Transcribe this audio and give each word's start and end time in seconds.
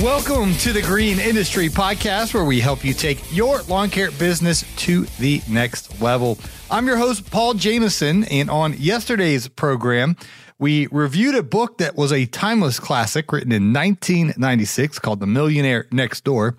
Welcome 0.00 0.54
to 0.56 0.72
the 0.72 0.80
Green 0.80 1.18
Industry 1.18 1.68
Podcast, 1.68 2.32
where 2.32 2.46
we 2.46 2.60
help 2.60 2.82
you 2.82 2.94
take 2.94 3.20
your 3.30 3.60
lawn 3.64 3.90
care 3.90 4.10
business 4.10 4.64
to 4.76 5.04
the 5.18 5.42
next 5.50 6.00
level. 6.00 6.38
I'm 6.70 6.86
your 6.86 6.96
host, 6.96 7.30
Paul 7.30 7.52
Jamison, 7.52 8.24
and 8.24 8.48
on 8.48 8.72
yesterday's 8.78 9.48
program, 9.48 10.16
we 10.58 10.86
reviewed 10.86 11.34
a 11.34 11.42
book 11.42 11.76
that 11.76 11.94
was 11.94 12.10
a 12.10 12.24
timeless 12.24 12.80
classic 12.80 13.30
written 13.32 13.52
in 13.52 13.74
1996 13.74 14.98
called 14.98 15.20
The 15.20 15.26
Millionaire 15.26 15.86
Next 15.92 16.24
Door. 16.24 16.56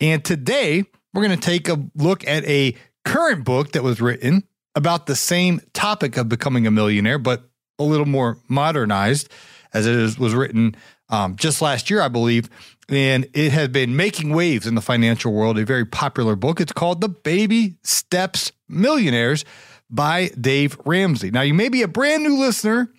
And 0.00 0.24
today, 0.24 0.84
we're 1.12 1.26
going 1.26 1.36
to 1.36 1.44
take 1.44 1.68
a 1.68 1.84
look 1.96 2.24
at 2.28 2.44
a 2.44 2.76
current 3.04 3.44
book 3.44 3.72
that 3.72 3.82
was 3.82 4.00
written 4.00 4.44
about 4.76 5.06
the 5.06 5.16
same 5.16 5.60
topic 5.72 6.16
of 6.16 6.28
becoming 6.28 6.68
a 6.68 6.70
millionaire, 6.70 7.18
but 7.18 7.50
a 7.80 7.82
little 7.82 8.06
more 8.06 8.38
modernized, 8.46 9.28
as 9.74 9.88
it 9.88 10.20
was 10.20 10.34
written 10.36 10.76
um, 11.08 11.36
just 11.36 11.62
last 11.62 11.90
year, 11.90 12.00
I 12.00 12.08
believe 12.08 12.48
and 12.88 13.26
it 13.34 13.52
has 13.52 13.68
been 13.68 13.96
making 13.96 14.30
waves 14.30 14.66
in 14.66 14.74
the 14.74 14.80
financial 14.80 15.32
world. 15.32 15.58
A 15.58 15.64
very 15.64 15.84
popular 15.84 16.36
book. 16.36 16.60
It's 16.60 16.72
called 16.72 17.00
The 17.00 17.08
Baby 17.08 17.76
Steps 17.82 18.52
Millionaires 18.68 19.44
by 19.90 20.30
Dave 20.40 20.78
Ramsey. 20.84 21.30
Now, 21.30 21.42
you 21.42 21.54
may 21.54 21.68
be 21.68 21.82
a 21.82 21.88
brand 21.88 22.22
new 22.22 22.38
listener 22.38 22.92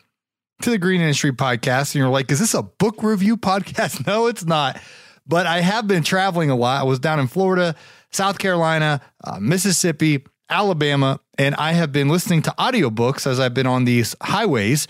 to 0.62 0.70
the 0.70 0.78
Green 0.78 1.02
Industry 1.02 1.32
Podcast, 1.32 1.94
and 1.94 1.96
you're 1.96 2.10
like, 2.10 2.32
is 2.32 2.40
this 2.40 2.54
a 2.54 2.64
book 2.64 3.04
review 3.04 3.38
podcast? 3.38 4.06
No, 4.08 4.28
it's 4.28 4.46
not. 4.46 4.80
But 5.26 5.46
I 5.46 5.60
have 5.60 5.88
been 5.88 6.04
traveling 6.04 6.50
a 6.50 6.56
lot. 6.56 6.82
I 6.82 6.84
was 6.84 7.00
down 7.00 7.20
in 7.20 7.28
Florida, 7.28 7.76
South 8.12 8.40
Carolina, 8.40 9.02
uh, 9.24 9.40
Mississippi, 9.40 10.24
Alabama, 10.50 11.20
and 11.38 11.54
I 11.56 11.74
have 11.74 11.92
been 11.92 12.08
listening 12.08 12.42
to 12.44 12.52
audiobooks 12.58 13.28
as 13.28 13.40
I've 13.40 13.54
been 13.54 13.68
on 13.68 13.84
these 13.84 14.16
highways 14.22 14.88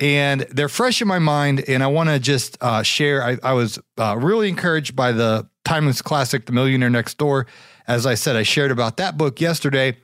and 0.00 0.40
they're 0.50 0.70
fresh 0.70 1.02
in 1.02 1.06
my 1.08 1.18
mind. 1.18 1.62
And 1.68 1.82
I 1.82 1.86
want 1.88 2.08
to 2.08 2.18
just 2.18 2.56
uh, 2.60 2.82
share. 2.82 3.22
I, 3.22 3.36
I 3.42 3.52
was 3.52 3.78
uh, 3.98 4.16
really 4.18 4.48
encouraged 4.48 4.96
by 4.96 5.12
the 5.12 5.48
timeless 5.64 6.02
classic, 6.02 6.46
The 6.46 6.52
Millionaire 6.52 6.90
Next 6.90 7.18
Door. 7.18 7.46
As 7.86 8.06
I 8.06 8.14
said, 8.14 8.34
I 8.34 8.42
shared 8.42 8.70
about 8.70 8.96
that 8.96 9.18
book 9.18 9.40
yesterday. 9.40 9.98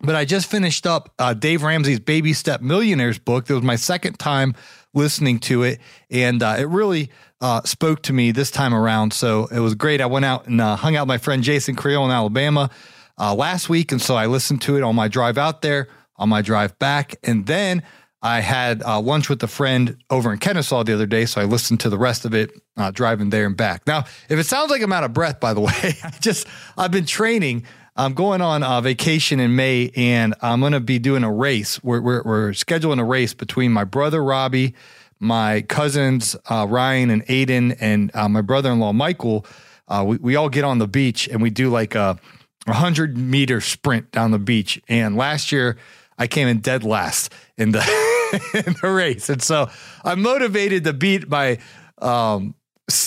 But 0.00 0.14
I 0.14 0.26
just 0.26 0.50
finished 0.50 0.86
up 0.86 1.14
uh, 1.18 1.32
Dave 1.32 1.62
Ramsey's 1.62 2.00
Baby 2.00 2.34
Step 2.34 2.60
Millionaires 2.60 3.18
book. 3.18 3.48
It 3.48 3.54
was 3.54 3.62
my 3.62 3.76
second 3.76 4.18
time 4.18 4.54
listening 4.92 5.38
to 5.40 5.62
it, 5.62 5.80
and 6.10 6.42
uh, 6.42 6.56
it 6.58 6.68
really 6.68 7.10
uh, 7.40 7.62
spoke 7.62 8.02
to 8.02 8.12
me 8.12 8.30
this 8.30 8.50
time 8.50 8.74
around. 8.74 9.12
So 9.12 9.46
it 9.46 9.60
was 9.60 9.74
great. 9.74 10.00
I 10.00 10.06
went 10.06 10.24
out 10.24 10.46
and 10.46 10.60
uh, 10.60 10.76
hung 10.76 10.94
out 10.94 11.02
with 11.02 11.08
my 11.08 11.18
friend 11.18 11.42
Jason 11.42 11.74
Creel 11.74 12.04
in 12.04 12.10
Alabama 12.10 12.70
last 13.18 13.68
week, 13.68 13.92
and 13.92 14.02
so 14.02 14.14
I 14.14 14.26
listened 14.26 14.60
to 14.62 14.76
it 14.76 14.82
on 14.82 14.94
my 14.94 15.08
drive 15.08 15.38
out 15.38 15.62
there, 15.62 15.88
on 16.16 16.28
my 16.28 16.42
drive 16.42 16.78
back, 16.78 17.16
and 17.22 17.46
then 17.46 17.82
I 18.24 18.40
had 18.40 18.82
uh, 18.82 19.00
lunch 19.00 19.28
with 19.28 19.42
a 19.42 19.46
friend 19.46 20.02
over 20.08 20.32
in 20.32 20.38
Kennesaw 20.38 20.82
the 20.82 20.94
other 20.94 21.04
day, 21.04 21.26
so 21.26 21.42
I 21.42 21.44
listened 21.44 21.80
to 21.80 21.90
the 21.90 21.98
rest 21.98 22.24
of 22.24 22.32
it 22.32 22.52
uh, 22.78 22.90
driving 22.90 23.28
there 23.28 23.44
and 23.44 23.54
back. 23.54 23.86
Now, 23.86 24.06
if 24.30 24.38
it 24.38 24.44
sounds 24.44 24.70
like 24.70 24.80
I'm 24.80 24.94
out 24.94 25.04
of 25.04 25.12
breath, 25.12 25.40
by 25.40 25.52
the 25.52 25.60
way, 25.60 25.98
I 26.02 26.10
just 26.20 26.46
I've 26.78 26.90
been 26.90 27.04
training. 27.04 27.66
I'm 27.96 28.14
going 28.14 28.40
on 28.40 28.62
a 28.62 28.80
vacation 28.80 29.40
in 29.40 29.54
May, 29.54 29.90
and 29.94 30.34
I'm 30.40 30.60
going 30.60 30.72
to 30.72 30.80
be 30.80 30.98
doing 30.98 31.22
a 31.22 31.30
race. 31.30 31.84
We're, 31.84 32.00
we're, 32.00 32.22
we're 32.24 32.50
scheduling 32.50 32.98
a 32.98 33.04
race 33.04 33.34
between 33.34 33.72
my 33.72 33.84
brother 33.84 34.24
Robbie, 34.24 34.74
my 35.20 35.60
cousins 35.60 36.34
uh, 36.48 36.66
Ryan 36.68 37.10
and 37.10 37.26
Aiden, 37.26 37.76
and 37.78 38.10
uh, 38.14 38.28
my 38.30 38.40
brother-in-law 38.40 38.94
Michael. 38.94 39.44
Uh, 39.86 40.02
we 40.06 40.16
we 40.16 40.34
all 40.34 40.48
get 40.48 40.64
on 40.64 40.78
the 40.78 40.88
beach 40.88 41.28
and 41.28 41.42
we 41.42 41.50
do 41.50 41.68
like 41.68 41.94
a 41.94 42.18
100 42.64 43.18
meter 43.18 43.60
sprint 43.60 44.10
down 44.12 44.30
the 44.30 44.38
beach. 44.38 44.80
And 44.88 45.14
last 45.14 45.52
year, 45.52 45.76
I 46.16 46.26
came 46.26 46.48
in 46.48 46.60
dead 46.60 46.84
last 46.84 47.34
in 47.58 47.72
the 47.72 47.80
in 48.54 48.74
the 48.80 48.90
race. 48.90 49.28
And 49.28 49.42
so 49.42 49.70
I'm 50.04 50.22
motivated 50.22 50.84
to 50.84 50.92
beat 50.92 51.28
my, 51.28 51.58
um, 51.98 52.54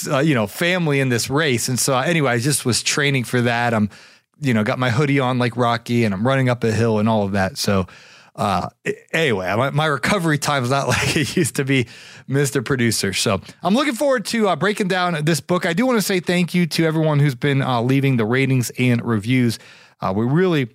uh, 0.09 0.19
you 0.19 0.33
know, 0.33 0.47
family 0.47 0.99
in 0.99 1.09
this 1.09 1.29
race. 1.29 1.67
And 1.67 1.79
so 1.79 1.97
anyway, 1.97 2.31
I 2.31 2.39
just 2.39 2.65
was 2.65 2.81
training 2.81 3.25
for 3.25 3.41
that. 3.41 3.73
I'm, 3.73 3.89
you 4.39 4.53
know, 4.53 4.63
got 4.63 4.79
my 4.79 4.89
hoodie 4.89 5.19
on 5.19 5.39
like 5.39 5.57
Rocky 5.57 6.03
and 6.03 6.13
I'm 6.13 6.25
running 6.25 6.49
up 6.49 6.63
a 6.63 6.71
hill 6.71 6.99
and 6.99 7.09
all 7.09 7.23
of 7.23 7.33
that. 7.33 7.57
So, 7.57 7.87
uh, 8.35 8.69
anyway, 9.11 9.53
my, 9.55 9.71
my 9.71 9.87
recovery 9.87 10.37
time 10.37 10.63
is 10.63 10.69
not 10.69 10.87
like 10.87 11.17
it 11.17 11.35
used 11.35 11.55
to 11.55 11.65
be, 11.65 11.87
Mr. 12.29 12.63
Producer. 12.63 13.13
So 13.13 13.41
I'm 13.63 13.73
looking 13.73 13.95
forward 13.95 14.25
to 14.25 14.49
uh, 14.49 14.55
breaking 14.55 14.87
down 14.87 15.25
this 15.25 15.41
book. 15.41 15.65
I 15.65 15.73
do 15.73 15.85
want 15.85 15.97
to 15.97 16.03
say 16.03 16.19
thank 16.19 16.53
you 16.53 16.67
to 16.67 16.85
everyone 16.85 17.19
who's 17.19 17.35
been 17.35 17.61
uh, 17.61 17.81
leaving 17.81 18.17
the 18.17 18.25
ratings 18.25 18.69
and 18.77 19.03
reviews. 19.03 19.57
Uh, 19.99 20.13
we 20.15 20.25
really 20.25 20.69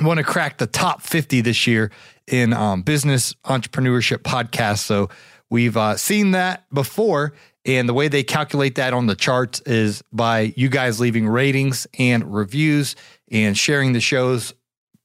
want 0.00 0.18
to 0.18 0.24
crack 0.24 0.58
the 0.58 0.66
top 0.66 1.02
50 1.02 1.42
this 1.42 1.66
year 1.66 1.90
in 2.30 2.52
um, 2.52 2.82
business 2.82 3.34
entrepreneurship 3.44 4.18
podcasts. 4.18 4.78
So 4.78 5.10
we've 5.50 5.76
uh, 5.76 5.96
seen 5.96 6.30
that 6.30 6.64
before. 6.72 7.34
And 7.66 7.88
the 7.88 7.92
way 7.92 8.08
they 8.08 8.22
calculate 8.22 8.76
that 8.76 8.94
on 8.94 9.06
the 9.06 9.14
charts 9.14 9.60
is 9.66 10.02
by 10.12 10.54
you 10.56 10.70
guys 10.70 10.98
leaving 10.98 11.28
ratings 11.28 11.86
and 11.98 12.32
reviews 12.32 12.96
and 13.30 13.56
sharing 13.56 13.92
the 13.92 14.00
shows, 14.00 14.54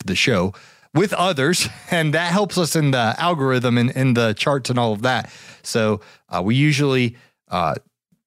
the 0.05 0.15
show 0.15 0.53
with 0.93 1.13
others. 1.13 1.67
And 1.91 2.13
that 2.13 2.31
helps 2.31 2.57
us 2.57 2.75
in 2.75 2.91
the 2.91 3.15
algorithm 3.17 3.77
and 3.77 3.91
in 3.91 4.15
the 4.15 4.33
charts 4.33 4.69
and 4.69 4.79
all 4.79 4.93
of 4.93 5.03
that. 5.03 5.31
So 5.63 6.01
uh, 6.29 6.41
we 6.41 6.55
usually 6.55 7.15
uh, 7.49 7.75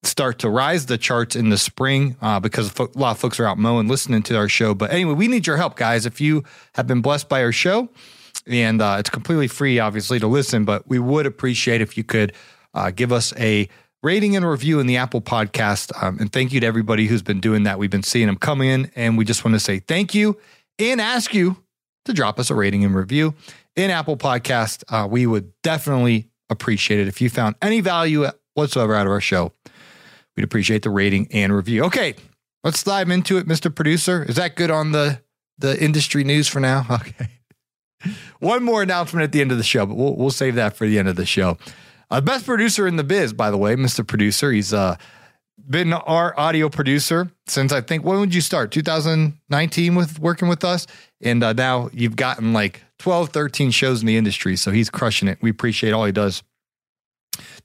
start 0.03 0.39
to 0.39 0.49
rise 0.49 0.85
the 0.85 0.97
charts 0.97 1.35
in 1.35 1.49
the 1.49 1.57
spring 1.57 2.15
uh, 2.21 2.39
because 2.39 2.71
a 2.79 2.87
lot 2.95 3.11
of 3.11 3.19
folks 3.19 3.39
are 3.39 3.45
out 3.45 3.57
mowing, 3.57 3.87
listening 3.87 4.23
to 4.23 4.37
our 4.37 4.47
show. 4.47 4.73
But 4.73 4.91
anyway, 4.91 5.13
we 5.13 5.27
need 5.27 5.45
your 5.45 5.57
help, 5.57 5.75
guys. 5.75 6.05
If 6.05 6.21
you 6.21 6.43
have 6.75 6.87
been 6.87 7.01
blessed 7.01 7.29
by 7.29 7.43
our 7.43 7.51
show, 7.51 7.89
and 8.47 8.81
uh, 8.81 8.97
it's 8.99 9.09
completely 9.09 9.47
free, 9.47 9.79
obviously, 9.79 10.19
to 10.19 10.27
listen, 10.27 10.65
but 10.65 10.87
we 10.87 10.99
would 10.99 11.25
appreciate 11.25 11.81
if 11.81 11.97
you 11.97 12.03
could 12.03 12.33
uh, 12.73 12.91
give 12.91 13.11
us 13.11 13.33
a 13.37 13.67
rating 14.01 14.35
and 14.35 14.47
review 14.47 14.79
in 14.79 14.87
the 14.87 14.97
Apple 14.97 15.21
podcast. 15.21 15.91
Um, 16.01 16.17
and 16.19 16.31
thank 16.31 16.53
you 16.53 16.59
to 16.61 16.67
everybody 16.67 17.07
who's 17.07 17.21
been 17.21 17.39
doing 17.39 17.63
that. 17.63 17.79
We've 17.79 17.89
been 17.89 18.03
seeing 18.03 18.27
them 18.27 18.37
coming 18.37 18.69
in, 18.69 18.91
and 18.95 19.17
we 19.17 19.25
just 19.25 19.43
want 19.43 19.55
to 19.55 19.59
say 19.59 19.79
thank 19.79 20.13
you 20.13 20.37
and 20.77 21.01
ask 21.01 21.33
you 21.33 21.57
to 22.05 22.13
drop 22.13 22.39
us 22.39 22.49
a 22.49 22.55
rating 22.55 22.83
and 22.85 22.95
review 22.95 23.33
in 23.75 23.91
Apple 23.91 24.17
Podcast. 24.17 24.83
Uh, 24.89 25.07
we 25.07 25.25
would 25.25 25.51
definitely 25.61 26.29
appreciate 26.49 26.99
it 26.99 27.07
if 27.07 27.21
you 27.21 27.29
found 27.29 27.55
any 27.61 27.81
value 27.81 28.25
whatsoever 28.53 28.95
out 28.95 29.05
of 29.05 29.11
our 29.11 29.21
show. 29.21 29.51
We'd 30.35 30.43
appreciate 30.43 30.83
the 30.83 30.89
rating 30.89 31.27
and 31.31 31.53
review. 31.53 31.83
Okay, 31.85 32.15
let's 32.63 32.83
dive 32.83 33.09
into 33.09 33.37
it, 33.37 33.47
Mr. 33.47 33.73
Producer. 33.73 34.23
Is 34.23 34.37
that 34.37 34.55
good 34.55 34.71
on 34.71 34.91
the 34.91 35.21
the 35.57 35.81
industry 35.83 36.23
news 36.23 36.47
for 36.47 36.59
now? 36.59 36.85
Okay. 37.01 37.29
One 38.39 38.63
more 38.63 38.81
announcement 38.81 39.23
at 39.23 39.31
the 39.31 39.41
end 39.41 39.51
of 39.51 39.57
the 39.57 39.63
show, 39.63 39.85
but 39.85 39.95
we'll 39.95 40.15
we'll 40.15 40.31
save 40.31 40.55
that 40.55 40.75
for 40.75 40.87
the 40.87 40.99
end 40.99 41.07
of 41.07 41.15
the 41.15 41.25
show. 41.25 41.57
Uh, 42.11 42.21
best 42.21 42.45
producer 42.45 42.87
in 42.87 42.95
the 42.95 43.03
biz, 43.03 43.33
by 43.33 43.51
the 43.51 43.57
way, 43.57 43.75
Mr. 43.75 44.05
Producer. 44.05 44.51
He's 44.51 44.73
uh 44.73 44.95
been 45.69 45.93
our 45.93 46.37
audio 46.39 46.69
producer 46.69 47.29
since 47.47 47.71
I 47.71 47.81
think 47.81 48.03
when 48.03 48.19
would 48.19 48.33
you 48.33 48.41
start? 48.41 48.71
2019 48.71 49.95
with 49.95 50.19
working 50.19 50.47
with 50.47 50.63
us, 50.63 50.87
and 51.21 51.43
uh, 51.43 51.53
now 51.53 51.89
you've 51.93 52.15
gotten 52.15 52.53
like 52.53 52.83
12, 52.99 53.29
13 53.29 53.71
shows 53.71 54.01
in 54.01 54.07
the 54.07 54.17
industry. 54.17 54.55
So 54.55 54.71
he's 54.71 54.89
crushing 54.89 55.27
it. 55.27 55.37
We 55.41 55.49
appreciate 55.49 55.91
all 55.91 56.05
he 56.05 56.11
does 56.11 56.43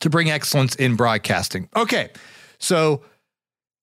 to 0.01 0.11
bring 0.11 0.31
excellence 0.31 0.75
in 0.75 0.97
broadcasting. 0.97 1.69
Okay, 1.75 2.11
so 2.59 3.03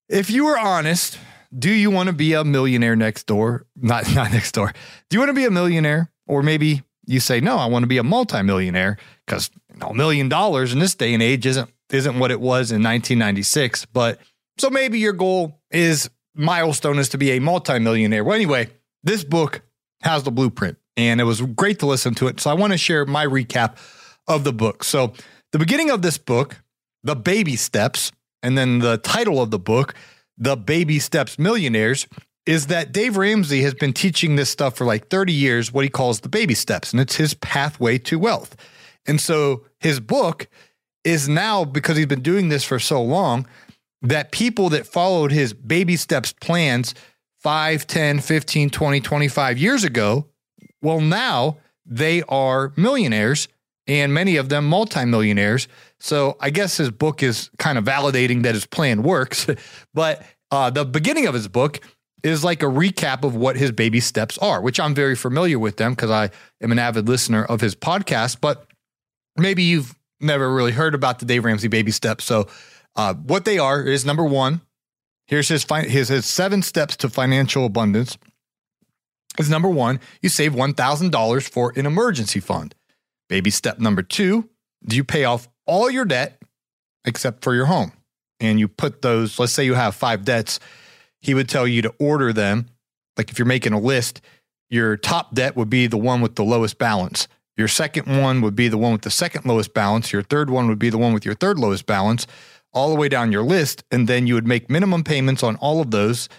if 0.09 0.29
you 0.29 0.45
were 0.45 0.57
honest, 0.57 1.17
do 1.57 1.71
you 1.71 1.91
want 1.91 2.07
to 2.07 2.13
be 2.13 2.33
a 2.33 2.43
millionaire 2.43 2.95
next 2.95 3.25
door? 3.25 3.65
Not 3.75 4.11
not 4.15 4.31
next 4.31 4.51
door. 4.51 4.73
Do 5.09 5.15
you 5.15 5.19
want 5.19 5.29
to 5.29 5.33
be 5.33 5.45
a 5.45 5.51
millionaire 5.51 6.11
or 6.31 6.41
maybe 6.41 6.81
You 7.07 7.19
say, 7.19 7.41
no, 7.41 7.57
I 7.57 7.65
want 7.65 7.83
to 7.83 7.87
be 7.87 7.97
a 7.97 8.03
multimillionaire 8.03 8.97
because 9.25 9.51
a 9.81 9.93
million 9.93 10.29
dollars 10.29 10.71
in 10.71 10.79
this 10.79 10.95
day 10.95 11.13
and 11.13 11.21
age 11.21 11.45
isn't 11.45 11.69
isn't 11.89 12.17
what 12.19 12.31
it 12.31 12.39
was 12.39 12.71
in 12.71 12.81
1996. 12.81 13.85
But 13.87 14.19
so 14.57 14.69
maybe 14.69 14.97
your 14.99 15.11
goal 15.11 15.59
is 15.71 16.09
milestone 16.33 16.99
is 16.99 17.09
to 17.09 17.17
be 17.17 17.31
a 17.31 17.39
multimillionaire. 17.39 18.23
Well, 18.23 18.35
anyway, 18.35 18.69
this 19.03 19.25
book 19.25 19.61
has 20.03 20.23
the 20.23 20.31
blueprint 20.31 20.77
and 20.95 21.19
it 21.19 21.25
was 21.25 21.41
great 21.41 21.79
to 21.79 21.85
listen 21.85 22.15
to 22.15 22.27
it. 22.27 22.39
So 22.39 22.49
I 22.49 22.53
want 22.53 22.71
to 22.71 22.77
share 22.77 23.05
my 23.05 23.25
recap 23.25 23.75
of 24.27 24.45
the 24.45 24.53
book. 24.53 24.85
So 24.85 25.11
the 25.51 25.59
beginning 25.59 25.89
of 25.89 26.01
this 26.01 26.17
book, 26.17 26.61
The 27.03 27.15
Baby 27.15 27.57
Steps, 27.57 28.13
and 28.41 28.57
then 28.57 28.79
the 28.79 28.97
title 28.99 29.41
of 29.41 29.51
the 29.51 29.59
book, 29.59 29.95
The 30.37 30.55
Baby 30.55 30.99
Steps 30.99 31.37
Millionaires, 31.37 32.07
is 32.45 32.67
that 32.67 32.91
Dave 32.91 33.17
Ramsey 33.17 33.61
has 33.61 33.73
been 33.73 33.93
teaching 33.93 34.35
this 34.35 34.49
stuff 34.49 34.75
for 34.75 34.85
like 34.85 35.09
30 35.09 35.33
years, 35.33 35.71
what 35.71 35.83
he 35.83 35.89
calls 35.89 36.21
the 36.21 36.29
baby 36.29 36.55
steps, 36.55 36.91
and 36.91 36.99
it's 36.99 37.15
his 37.15 37.33
pathway 37.35 37.97
to 37.99 38.17
wealth. 38.17 38.55
And 39.05 39.19
so 39.21 39.65
his 39.79 39.99
book 39.99 40.47
is 41.03 41.29
now, 41.29 41.65
because 41.65 41.97
he's 41.97 42.05
been 42.07 42.21
doing 42.21 42.49
this 42.49 42.63
for 42.63 42.79
so 42.79 43.01
long, 43.01 43.47
that 44.01 44.31
people 44.31 44.69
that 44.69 44.87
followed 44.87 45.31
his 45.31 45.53
baby 45.53 45.95
steps 45.95 46.33
plans 46.33 46.95
5, 47.39 47.87
10, 47.87 48.19
15, 48.19 48.69
20, 48.69 49.01
25 49.01 49.57
years 49.57 49.83
ago, 49.83 50.27
well, 50.81 51.01
now 51.01 51.57
they 51.85 52.23
are 52.23 52.73
millionaires 52.75 53.47
and 53.87 54.13
many 54.13 54.37
of 54.37 54.49
them 54.49 54.65
multimillionaires. 54.65 55.67
So 55.99 56.37
I 56.39 56.49
guess 56.51 56.77
his 56.77 56.91
book 56.91 57.23
is 57.23 57.49
kind 57.57 57.77
of 57.77 57.83
validating 57.83 58.43
that 58.43 58.53
his 58.53 58.65
plan 58.65 59.03
works. 59.03 59.47
but 59.93 60.23
uh, 60.51 60.69
the 60.69 60.85
beginning 60.85 61.27
of 61.27 61.33
his 61.33 61.47
book 61.47 61.79
is 62.23 62.43
like 62.43 62.61
a 62.61 62.67
recap 62.67 63.23
of 63.23 63.35
what 63.35 63.55
his 63.55 63.71
baby 63.71 63.99
steps 63.99 64.37
are, 64.37 64.61
which 64.61 64.79
I'm 64.79 64.93
very 64.93 65.15
familiar 65.15 65.59
with 65.59 65.77
them 65.77 65.93
because 65.93 66.11
I 66.11 66.29
am 66.61 66.71
an 66.71 66.79
avid 66.79 67.07
listener 67.07 67.43
of 67.45 67.61
his 67.61 67.75
podcast. 67.75 68.41
But 68.41 68.65
maybe 69.37 69.63
you've 69.63 69.95
never 70.19 70.53
really 70.53 70.71
heard 70.71 70.95
about 70.95 71.19
the 71.19 71.25
Dave 71.25 71.45
Ramsey 71.45 71.67
baby 71.67 71.91
steps. 71.91 72.23
So 72.25 72.47
uh, 72.95 73.13
what 73.13 73.45
they 73.45 73.57
are 73.57 73.81
is 73.81 74.05
number 74.05 74.23
one, 74.23 74.61
here's 75.27 75.47
his, 75.47 75.63
fi- 75.63 75.83
his, 75.83 76.09
his 76.09 76.25
seven 76.25 76.61
steps 76.61 76.95
to 76.97 77.09
financial 77.09 77.65
abundance. 77.65 78.17
Is 79.39 79.49
number 79.49 79.69
one, 79.69 79.99
you 80.21 80.29
save 80.29 80.53
$1,000 80.53 81.49
for 81.49 81.73
an 81.75 81.85
emergency 81.85 82.39
fund. 82.39 82.75
Baby 83.29 83.49
step 83.49 83.79
number 83.79 84.03
two, 84.03 84.49
do 84.85 84.95
you 84.95 85.05
pay 85.05 85.23
off 85.23 85.47
all 85.65 85.89
your 85.89 86.03
debt 86.03 86.41
except 87.05 87.43
for 87.43 87.55
your 87.55 87.65
home? 87.65 87.93
And 88.41 88.59
you 88.59 88.67
put 88.67 89.01
those, 89.01 89.39
let's 89.39 89.53
say 89.53 89.63
you 89.63 89.75
have 89.75 89.95
five 89.95 90.25
debts, 90.25 90.59
he 91.21 91.33
would 91.33 91.49
tell 91.49 91.67
you 91.67 91.81
to 91.83 91.93
order 91.99 92.33
them. 92.33 92.67
Like 93.17 93.29
if 93.29 93.39
you're 93.39 93.45
making 93.45 93.73
a 93.73 93.79
list, 93.79 94.21
your 94.69 94.97
top 94.97 95.35
debt 95.35 95.55
would 95.55 95.69
be 95.69 95.87
the 95.87 95.97
one 95.97 96.21
with 96.21 96.35
the 96.35 96.43
lowest 96.43 96.77
balance. 96.77 97.27
Your 97.57 97.67
second 97.67 98.21
one 98.21 98.41
would 98.41 98.55
be 98.55 98.69
the 98.69 98.77
one 98.77 98.93
with 98.93 99.01
the 99.01 99.11
second 99.11 99.45
lowest 99.45 99.73
balance. 99.73 100.11
Your 100.11 100.23
third 100.23 100.49
one 100.49 100.67
would 100.67 100.79
be 100.79 100.89
the 100.89 100.97
one 100.97 101.13
with 101.13 101.25
your 101.25 101.35
third 101.35 101.59
lowest 101.59 101.85
balance, 101.85 102.25
all 102.73 102.89
the 102.89 102.95
way 102.95 103.09
down 103.09 103.31
your 103.31 103.43
list. 103.43 103.83
And 103.91 104.07
then 104.07 104.25
you 104.27 104.33
would 104.33 104.47
make 104.47 104.69
minimum 104.69 105.03
payments 105.03 105.43
on 105.43 105.57
all 105.57 105.81
of 105.81 105.91
those. 105.91 106.29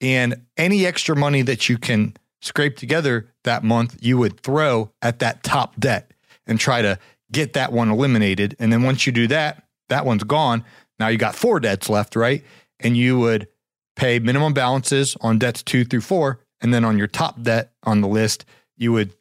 And 0.00 0.42
any 0.56 0.84
extra 0.84 1.16
money 1.16 1.42
that 1.42 1.68
you 1.68 1.78
can 1.78 2.14
scrape 2.42 2.76
together 2.76 3.28
that 3.44 3.64
month, 3.64 3.96
you 4.00 4.18
would 4.18 4.40
throw 4.40 4.90
at 5.00 5.20
that 5.20 5.42
top 5.42 5.78
debt 5.78 6.12
and 6.46 6.60
try 6.60 6.82
to 6.82 6.98
get 7.32 7.54
that 7.54 7.72
one 7.72 7.90
eliminated. 7.90 8.56
And 8.58 8.72
then 8.72 8.82
once 8.82 9.06
you 9.06 9.12
do 9.12 9.26
that, 9.28 9.62
that 9.88 10.04
one's 10.04 10.24
gone. 10.24 10.64
Now 10.98 11.08
you 11.08 11.18
got 11.18 11.34
four 11.34 11.60
debts 11.60 11.88
left, 11.88 12.16
right? 12.16 12.44
And 12.80 12.96
you 12.96 13.18
would 13.18 13.48
pay 13.96 14.18
minimum 14.18 14.52
balances 14.52 15.16
on 15.20 15.38
debts 15.38 15.62
two 15.62 15.84
through 15.84 16.02
four. 16.02 16.40
And 16.60 16.72
then 16.72 16.84
on 16.84 16.96
your 16.96 17.06
top 17.06 17.42
debt 17.42 17.72
on 17.82 18.00
the 18.00 18.08
list, 18.08 18.44
you 18.76 18.92
would 18.92 19.12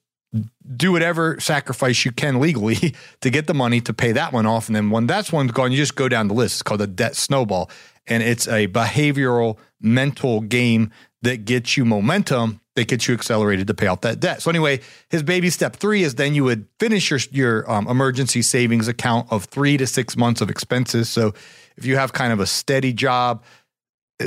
do 0.75 0.92
whatever 0.92 1.39
sacrifice 1.39 2.06
you 2.06 2.12
can 2.12 2.39
legally 2.39 2.95
to 3.22 3.30
get 3.30 3.48
the 3.48 3.54
money 3.54 3.81
to 3.81 3.94
pay 3.94 4.12
that 4.12 4.33
one 4.33 4.45
off. 4.45 4.68
And 4.68 4.75
then 4.75 4.89
when 4.89 5.07
that's 5.07 5.31
one's 5.31 5.51
gone, 5.51 5.72
you 5.72 5.77
just 5.77 5.95
go 5.95 6.10
down 6.10 6.27
the 6.27 6.33
list. 6.33 6.56
It's 6.56 6.63
called 6.63 6.81
a 6.81 6.88
debt 6.88 7.16
snowball. 7.16 7.69
And 8.07 8.22
it's 8.22 8.48
a 8.48 8.68
behavioral 8.68 9.57
mental 9.81 10.42
game 10.42 10.92
that 11.21 11.45
gets 11.45 11.75
you 11.75 11.86
momentum 11.86 12.62
that 12.75 12.89
gets 12.89 13.07
you 13.07 13.13
accelerated 13.13 13.68
to 13.68 13.74
pay 13.74 13.88
off 13.88 14.01
that 14.01 14.19
debt. 14.19 14.42
So 14.42 14.50
anyway, 14.50 14.81
his 15.10 15.24
baby 15.24 15.50
step 15.50 15.78
three 15.78 16.04
is 16.04 16.16
then 16.16 16.36
you 16.36 16.44
would 16.44 16.68
finish 16.80 17.10
your 17.10 17.19
your 17.31 17.71
um, 17.71 17.88
emergency 17.88 18.42
savings 18.42 18.88
account 18.88 19.31
of 19.31 19.45
three 19.45 19.78
to 19.78 19.88
six 19.88 20.16
months 20.18 20.42
of 20.42 20.50
expenses. 20.50 21.10
So 21.10 21.33
if 21.78 21.86
you 21.86 21.95
have 21.95 22.13
kind 22.13 22.31
of 22.31 22.39
a 22.39 22.45
steady 22.45 22.94
job, 22.94 23.44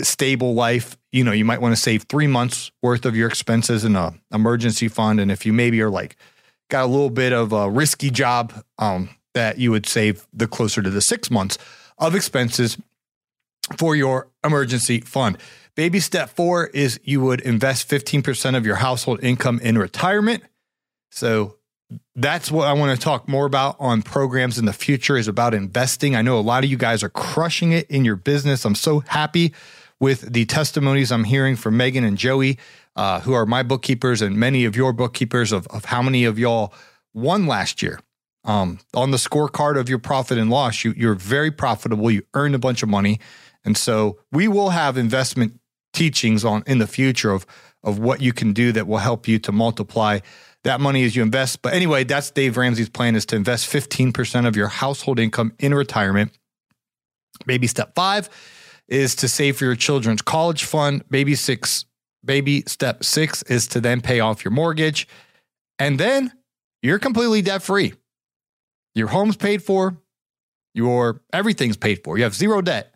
stable 0.03 0.55
life, 0.55 0.97
you 1.13 1.25
know, 1.25 1.33
you 1.33 1.45
might 1.45 1.61
want 1.61 1.75
to 1.75 1.81
save 1.81 2.03
three 2.05 2.27
months 2.27 2.71
worth 2.83 3.05
of 3.05 3.17
your 3.17 3.29
expenses 3.29 3.85
in 3.85 3.97
a 3.97 4.15
emergency 4.33 4.89
fund. 4.89 5.21
And 5.21 5.31
if 5.31 5.47
you 5.47 5.53
maybe 5.53 5.81
are 5.81 5.91
like 5.91 6.17
got 6.71 6.85
a 6.85 6.87
little 6.87 7.11
bit 7.11 7.33
of 7.33 7.53
a 7.53 7.71
risky 7.71 8.11
job, 8.11 8.53
um, 8.79 9.09
that 9.35 9.59
you 9.59 9.71
would 9.71 9.87
save 9.87 10.27
the 10.33 10.49
closer 10.49 10.83
to 10.83 10.91
the 10.91 11.01
six 11.01 11.31
months 11.31 11.59
of 11.99 12.15
expenses 12.15 12.77
for 13.77 13.95
your 13.95 14.29
emergency 14.45 15.01
fund. 15.01 15.39
Baby 15.77 16.01
step 16.01 16.31
four 16.31 16.67
is 16.69 16.99
you 17.05 17.21
would 17.21 17.41
invest 17.43 17.89
15% 17.89 18.57
of 18.57 18.67
your 18.67 18.77
household 18.77 19.23
income 19.23 19.61
in 19.61 19.79
retirement. 19.79 20.43
So 21.11 21.57
that's 22.17 22.51
what 22.51 22.67
I 22.67 22.73
want 22.73 22.99
to 22.99 23.03
talk 23.03 23.29
more 23.29 23.47
about 23.47 23.77
on 23.79 24.03
programs 24.03 24.59
in 24.59 24.65
the 24.65 24.73
future 24.73 25.17
is 25.17 25.29
about 25.29 25.55
investing. 25.55 26.17
I 26.17 26.23
know 26.23 26.39
a 26.39 26.41
lot 26.41 26.65
of 26.65 26.71
you 26.71 26.77
guys 26.77 27.03
are 27.03 27.09
crushing 27.09 27.73
it 27.73 27.89
in 27.91 28.05
your 28.05 28.17
business. 28.17 28.65
I'm 28.65 28.75
so 28.75 29.01
happy 29.01 29.55
with 30.01 30.33
the 30.33 30.45
testimonies 30.47 31.11
I'm 31.11 31.25
hearing 31.25 31.57
from 31.57 31.77
Megan 31.77 32.05
and 32.05 32.17
Joey, 32.17 32.59
uh, 32.97 33.21
who 33.21 33.33
are 33.33 33.47
my 33.47 33.63
bookkeepers 33.63 34.23
and 34.23 34.37
many 34.37 34.65
of 34.65 34.77
your 34.77 34.93
bookkeepers 34.93 35.53
of, 35.53 35.67
of 35.69 35.87
how 35.87 36.03
many 36.03 36.25
of 36.25 36.39
y'all 36.39 36.73
won 37.15 37.47
last 37.47 37.83
year. 37.83 38.01
Um, 38.45 38.79
on 38.95 39.11
the 39.11 39.17
scorecard 39.17 39.79
of 39.79 39.89
your 39.89 39.99
profit 39.99 40.39
and 40.39 40.51
loss, 40.51 40.85
you, 40.85 40.95
you're 40.97 41.15
very 41.15 41.51
profitable. 41.51 42.11
You 42.11 42.23
earned 42.35 42.55
a 42.55 42.59
bunch 42.59 42.83
of 42.83 42.89
money. 42.89 43.21
And 43.65 43.77
so 43.77 44.19
we 44.33 44.49
will 44.49 44.71
have 44.71 44.97
investment 44.97 45.61
teachings 45.93 46.45
on 46.45 46.63
in 46.67 46.79
the 46.79 46.87
future 46.87 47.33
of 47.33 47.47
of 47.85 47.99
what 47.99 48.21
you 48.21 48.33
can 48.33 48.53
do 48.53 48.73
that 48.73 48.87
will 48.87 48.99
help 48.99 49.29
you 49.29 49.39
to 49.39 49.53
multiply 49.53 50.19
that 50.65 50.81
money 50.81 51.05
as 51.05 51.15
you 51.15 51.23
invest. 51.23 51.63
But 51.63 51.75
anyway, 51.75 52.05
that's 52.05 52.31
Dave 52.31 52.57
Ramsey's 52.57 52.89
plan 52.89 53.15
is 53.15 53.25
to 53.27 53.37
invest 53.37 53.73
15% 53.73 54.47
of 54.47 54.57
your 54.57 54.69
household 54.69 55.21
income 55.21 55.55
in 55.59 55.73
retirement. 55.75 56.33
Baby 57.47 57.69
step 57.69 57.95
5 57.95 58.29
is 58.89 59.15
to 59.17 59.29
save 59.29 59.59
for 59.59 59.65
your 59.65 59.77
children's 59.77 60.23
college 60.23 60.65
fund. 60.65 61.09
Baby 61.11 61.35
6 61.35 61.85
baby 62.25 62.63
step 62.67 63.05
6 63.05 63.43
is 63.45 63.67
to 63.69 63.81
then 63.81 64.01
pay 64.01 64.21
off 64.21 64.45
your 64.45 64.53
mortgage. 64.53 65.09
And 65.79 65.99
then 65.99 66.33
you're 66.83 66.99
completely 66.99 67.43
debt 67.43 67.63
free. 67.63 67.95
Your 68.95 69.09
home's 69.09 69.37
paid 69.37 69.63
for, 69.63 69.97
your 70.75 71.23
everything's 71.33 71.77
paid 71.77 72.03
for. 72.05 72.17
You 72.17 72.25
have 72.25 72.35
zero 72.35 72.61
debt. 72.61 72.95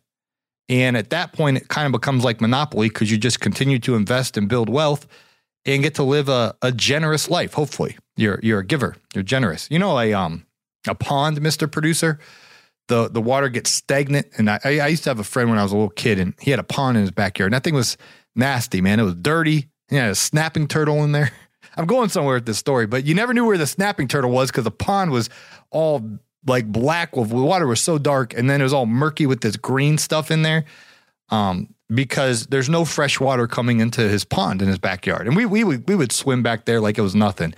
And 0.69 0.97
at 0.97 1.11
that 1.11 1.33
point, 1.33 1.57
it 1.59 1.69
kind 1.69 1.87
of 1.87 1.93
becomes 1.93 2.25
like 2.25 2.41
monopoly 2.41 2.89
because 2.89 3.11
you 3.11 3.19
just 3.19 3.41
continue 3.41 3.79
to 3.81 3.95
invest 3.95 4.37
and 4.37 4.49
build 4.49 4.69
wealth 4.69 5.07
and 5.65 5.83
get 5.83 5.95
to 5.97 6.03
live 6.03 6.29
a, 6.29 6.55
a 6.63 6.73
generous 6.73 7.29
life. 7.29 7.53
Hopefully, 7.55 7.99
you're 8.17 8.41
you're 8.43 8.61
a 8.61 8.65
giver. 8.65 8.97
You're 9.15 9.25
generous. 9.25 9.69
You 9.71 9.79
know, 9.79 9.99
a 9.99 10.13
um 10.13 10.47
a 10.89 10.95
pond, 10.95 11.41
Mister 11.41 11.69
Producer. 11.69 12.19
The 12.93 13.09
the 13.09 13.23
water 13.23 13.49
gets 13.49 13.71
stagnant, 13.71 14.27
and 14.37 14.51
I 14.51 14.61
I 14.65 14.89
used 14.89 15.05
to 15.05 15.11
have 15.11 15.19
a 15.19 15.25
friend 15.25 15.49
when 15.49 15.59
I 15.59 15.63
was 15.63 15.73
a 15.73 15.77
little 15.77 15.89
kid, 15.89 16.19
and 16.19 16.35
he 16.39 16.51
had 16.51 16.61
a 16.61 16.65
pond 16.65 16.99
in 16.99 17.03
his 17.03 17.11
backyard. 17.11 17.49
And 17.49 17.55
that 17.55 17.65
thing 17.65 17.75
was 17.75 17.97
nasty, 18.37 18.83
man. 18.83 19.01
It 19.01 19.05
was 19.05 19.15
dirty. 19.15 19.69
He 19.89 19.97
had 19.97 20.11
a 20.11 20.15
snapping 20.15 20.69
turtle 20.69 21.03
in 21.03 21.13
there. 21.13 21.33
I'm 21.77 21.87
going 21.87 22.11
somewhere 22.11 22.35
with 22.35 22.45
this 22.45 22.59
story, 22.59 22.87
but 22.87 23.05
you 23.05 23.15
never 23.15 23.33
knew 23.33 23.47
where 23.47 23.57
the 23.57 23.67
snapping 23.67 24.09
turtle 24.09 24.31
was 24.31 24.51
because 24.51 24.65
the 24.65 24.71
pond 24.71 25.11
was 25.11 25.31
all 25.71 26.03
like 26.47 26.67
black 26.67 27.17
with 27.17 27.31
the 27.31 27.37
water 27.37 27.67
was 27.67 27.81
so 27.81 27.97
dark 27.97 28.35
and 28.35 28.51
then 28.51 28.61
it 28.61 28.65
was 28.65 28.73
all 28.73 28.85
murky 28.85 29.27
with 29.27 29.41
this 29.41 29.57
green 29.57 29.97
stuff 29.97 30.31
in 30.31 30.43
there 30.43 30.65
um, 31.31 31.73
because 31.95 32.47
there's 32.49 32.69
no 32.69 32.85
fresh 32.85 33.21
water 33.21 33.47
coming 33.47 33.81
into 33.81 34.03
his 34.09 34.25
pond 34.25 34.61
in 34.61 34.69
his 34.69 34.79
backyard 34.79 35.27
and 35.27 35.37
we 35.37 35.47
we 35.47 35.63
would 35.63 35.89
we 35.89 35.95
would 35.95 36.11
swim 36.11 36.43
back 36.43 36.65
there 36.65 36.81
like 36.81 36.99
it 36.99 37.03
was 37.03 37.15
nothing 37.15 37.55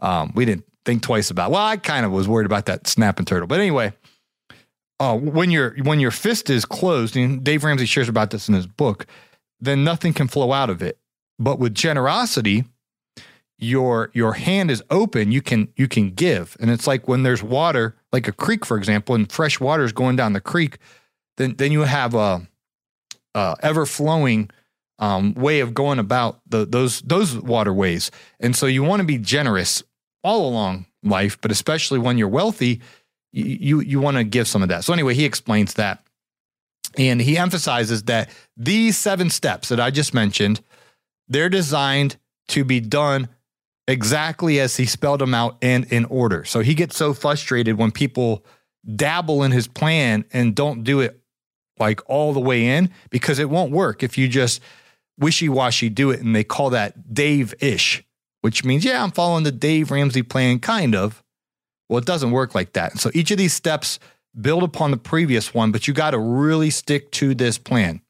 um, 0.00 0.30
we 0.34 0.44
didn't 0.44 0.64
think 0.84 1.02
twice 1.02 1.30
about 1.30 1.50
It. 1.50 1.52
well 1.52 1.64
i 1.64 1.78
kind 1.78 2.04
of 2.04 2.12
was 2.12 2.28
worried 2.28 2.46
about 2.46 2.66
that 2.66 2.86
snapping 2.86 3.24
turtle 3.24 3.46
but 3.46 3.60
anyway 3.60 3.92
uh, 5.00 5.16
when 5.16 5.50
your 5.50 5.74
when 5.82 6.00
your 6.00 6.10
fist 6.10 6.50
is 6.50 6.64
closed 6.64 7.16
and 7.16 7.44
dave 7.44 7.64
ramsey 7.64 7.86
shares 7.86 8.08
about 8.08 8.30
this 8.30 8.48
in 8.48 8.54
his 8.54 8.66
book 8.66 9.06
then 9.60 9.84
nothing 9.84 10.12
can 10.12 10.28
flow 10.28 10.52
out 10.52 10.70
of 10.70 10.82
it. 10.82 10.98
But 11.38 11.58
with 11.58 11.74
generosity 11.74 12.64
your 13.60 14.10
your 14.14 14.34
hand 14.34 14.70
is 14.70 14.82
open. 14.88 15.32
You 15.32 15.42
can 15.42 15.68
you 15.76 15.88
can 15.88 16.10
give. 16.10 16.56
And 16.60 16.70
it's 16.70 16.86
like 16.86 17.08
when 17.08 17.22
there's 17.22 17.42
water 17.42 17.96
like 18.12 18.28
a 18.28 18.32
creek 18.32 18.64
for 18.64 18.76
example 18.76 19.14
and 19.14 19.30
fresh 19.30 19.58
water 19.58 19.84
is 19.84 19.92
going 19.92 20.16
down 20.16 20.32
the 20.32 20.40
creek 20.40 20.78
then 21.36 21.54
then 21.56 21.72
you 21.72 21.82
have 21.82 22.14
a, 22.14 22.46
a 23.34 23.56
ever 23.62 23.86
flowing 23.86 24.50
um, 25.00 25.34
way 25.34 25.60
of 25.60 25.74
going 25.74 25.98
about 25.98 26.40
the, 26.48 26.66
those 26.66 27.00
those 27.02 27.36
waterways. 27.36 28.10
And 28.40 28.54
so 28.54 28.66
you 28.66 28.82
want 28.82 29.00
to 29.00 29.06
be 29.06 29.18
generous 29.18 29.82
all 30.22 30.48
along 30.48 30.86
life 31.02 31.40
but 31.40 31.50
especially 31.50 31.98
when 31.98 32.18
you're 32.18 32.28
wealthy 32.28 32.80
you 33.32 33.80
you, 33.80 34.00
want 34.00 34.16
to 34.16 34.24
give 34.24 34.48
some 34.48 34.62
of 34.62 34.68
that 34.68 34.84
so 34.84 34.92
anyway 34.92 35.14
he 35.14 35.24
explains 35.24 35.74
that 35.74 36.02
and 36.96 37.20
he 37.20 37.36
emphasizes 37.36 38.04
that 38.04 38.30
these 38.56 38.96
seven 38.96 39.28
steps 39.30 39.68
that 39.68 39.80
i 39.80 39.90
just 39.90 40.14
mentioned 40.14 40.60
they're 41.28 41.50
designed 41.50 42.16
to 42.48 42.64
be 42.64 42.80
done 42.80 43.28
exactly 43.88 44.60
as 44.60 44.76
he 44.76 44.86
spelled 44.86 45.20
them 45.20 45.34
out 45.34 45.56
and 45.62 45.90
in 45.92 46.04
order. 46.04 46.44
So 46.44 46.60
he 46.60 46.74
gets 46.74 46.96
so 46.96 47.14
frustrated 47.14 47.78
when 47.78 47.90
people 47.90 48.44
dabble 48.94 49.42
in 49.42 49.50
his 49.50 49.66
plan 49.66 50.24
and 50.32 50.54
don't 50.54 50.84
do 50.84 51.00
it 51.00 51.18
like 51.78 52.00
all 52.08 52.32
the 52.32 52.40
way 52.40 52.66
in 52.66 52.90
because 53.10 53.38
it 53.38 53.50
won't 53.50 53.72
work 53.72 54.02
if 54.02 54.18
you 54.18 54.28
just 54.28 54.60
wishy 55.18 55.48
washy 55.48 55.88
do 55.88 56.10
it. 56.10 56.20
And 56.20 56.36
they 56.36 56.44
call 56.44 56.70
that 56.70 57.14
Dave 57.14 57.54
ish, 57.60 58.04
which 58.42 58.64
means, 58.64 58.84
yeah, 58.84 59.02
I'm 59.02 59.10
following 59.10 59.44
the 59.44 59.52
Dave 59.52 59.90
Ramsey 59.90 60.22
plan, 60.22 60.58
kind 60.60 60.94
of. 60.94 61.22
Well, 61.88 61.98
it 61.98 62.04
doesn't 62.04 62.30
work 62.30 62.54
like 62.54 62.74
that. 62.74 62.98
So 62.98 63.10
each 63.14 63.30
of 63.30 63.38
these 63.38 63.54
steps 63.54 63.98
build 64.38 64.62
upon 64.62 64.90
the 64.90 64.96
previous 64.96 65.54
one, 65.54 65.72
but 65.72 65.88
you 65.88 65.94
got 65.94 66.10
to 66.10 66.18
really 66.18 66.70
stick 66.70 67.10
to 67.12 67.34
this 67.34 67.58
plan. 67.58 68.00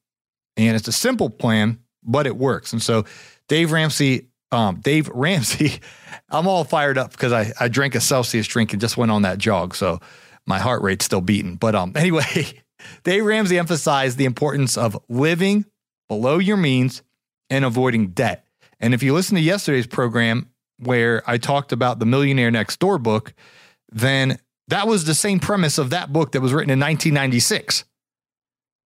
And 0.57 0.75
it's 0.75 0.87
a 0.87 0.93
simple 0.93 1.29
plan, 1.29 1.79
but 2.03 2.27
it 2.27 2.35
works. 2.35 2.73
And 2.73 2.81
so 2.81 3.05
Dave 3.47 3.71
Ramsey, 3.71 4.27
um, 4.51 4.81
Dave 4.81 5.07
Ramsey, 5.13 5.79
I'm 6.29 6.47
all 6.47 6.63
fired 6.63 6.97
up 6.97 7.11
because 7.11 7.31
I, 7.31 7.51
I 7.59 7.67
drank 7.67 7.95
a 7.95 8.01
Celsius 8.01 8.47
drink 8.47 8.73
and 8.73 8.81
just 8.81 8.97
went 8.97 9.11
on 9.11 9.21
that 9.21 9.37
jog. 9.37 9.75
So 9.75 9.99
my 10.45 10.59
heart 10.59 10.81
rate's 10.81 11.05
still 11.05 11.21
beating. 11.21 11.55
But 11.55 11.75
um, 11.75 11.93
anyway, 11.95 12.45
Dave 13.03 13.25
Ramsey 13.25 13.57
emphasized 13.57 14.17
the 14.17 14.25
importance 14.25 14.77
of 14.77 14.97
living 15.07 15.65
below 16.07 16.39
your 16.39 16.57
means 16.57 17.01
and 17.49 17.63
avoiding 17.63 18.09
debt. 18.09 18.45
And 18.79 18.93
if 18.93 19.03
you 19.03 19.13
listen 19.13 19.35
to 19.35 19.41
yesterday's 19.41 19.87
program 19.87 20.49
where 20.77 21.23
I 21.29 21.37
talked 21.37 21.71
about 21.71 21.99
the 21.99 22.05
Millionaire 22.05 22.51
Next 22.51 22.79
Door 22.79 22.99
book, 22.99 23.33
then 23.91 24.39
that 24.67 24.87
was 24.87 25.05
the 25.05 25.15
same 25.15 25.39
premise 25.39 25.77
of 25.77 25.89
that 25.89 26.13
book 26.13 26.31
that 26.31 26.41
was 26.41 26.53
written 26.53 26.69
in 26.69 26.79
1996. 26.79 27.85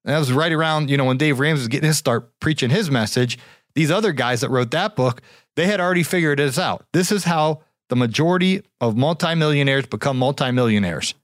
that 0.05 0.17
was 0.17 0.31
right 0.31 0.51
around, 0.51 0.89
you 0.89 0.97
know, 0.97 1.05
when 1.05 1.17
Dave 1.17 1.39
Ramsey 1.39 1.61
was 1.61 1.67
getting 1.67 1.87
his 1.87 1.97
start 1.97 2.31
preaching 2.39 2.69
his 2.69 2.89
message. 2.89 3.37
These 3.75 3.91
other 3.91 4.11
guys 4.11 4.41
that 4.41 4.49
wrote 4.49 4.71
that 4.71 4.95
book, 4.95 5.21
they 5.55 5.65
had 5.65 5.79
already 5.79 6.03
figured 6.03 6.39
this 6.39 6.59
out. 6.59 6.85
This 6.93 7.11
is 7.11 7.23
how 7.23 7.61
the 7.89 7.95
majority 7.95 8.63
of 8.79 8.95
multimillionaires 8.95 9.85
become 9.85 10.17
multimillionaires. 10.17 11.15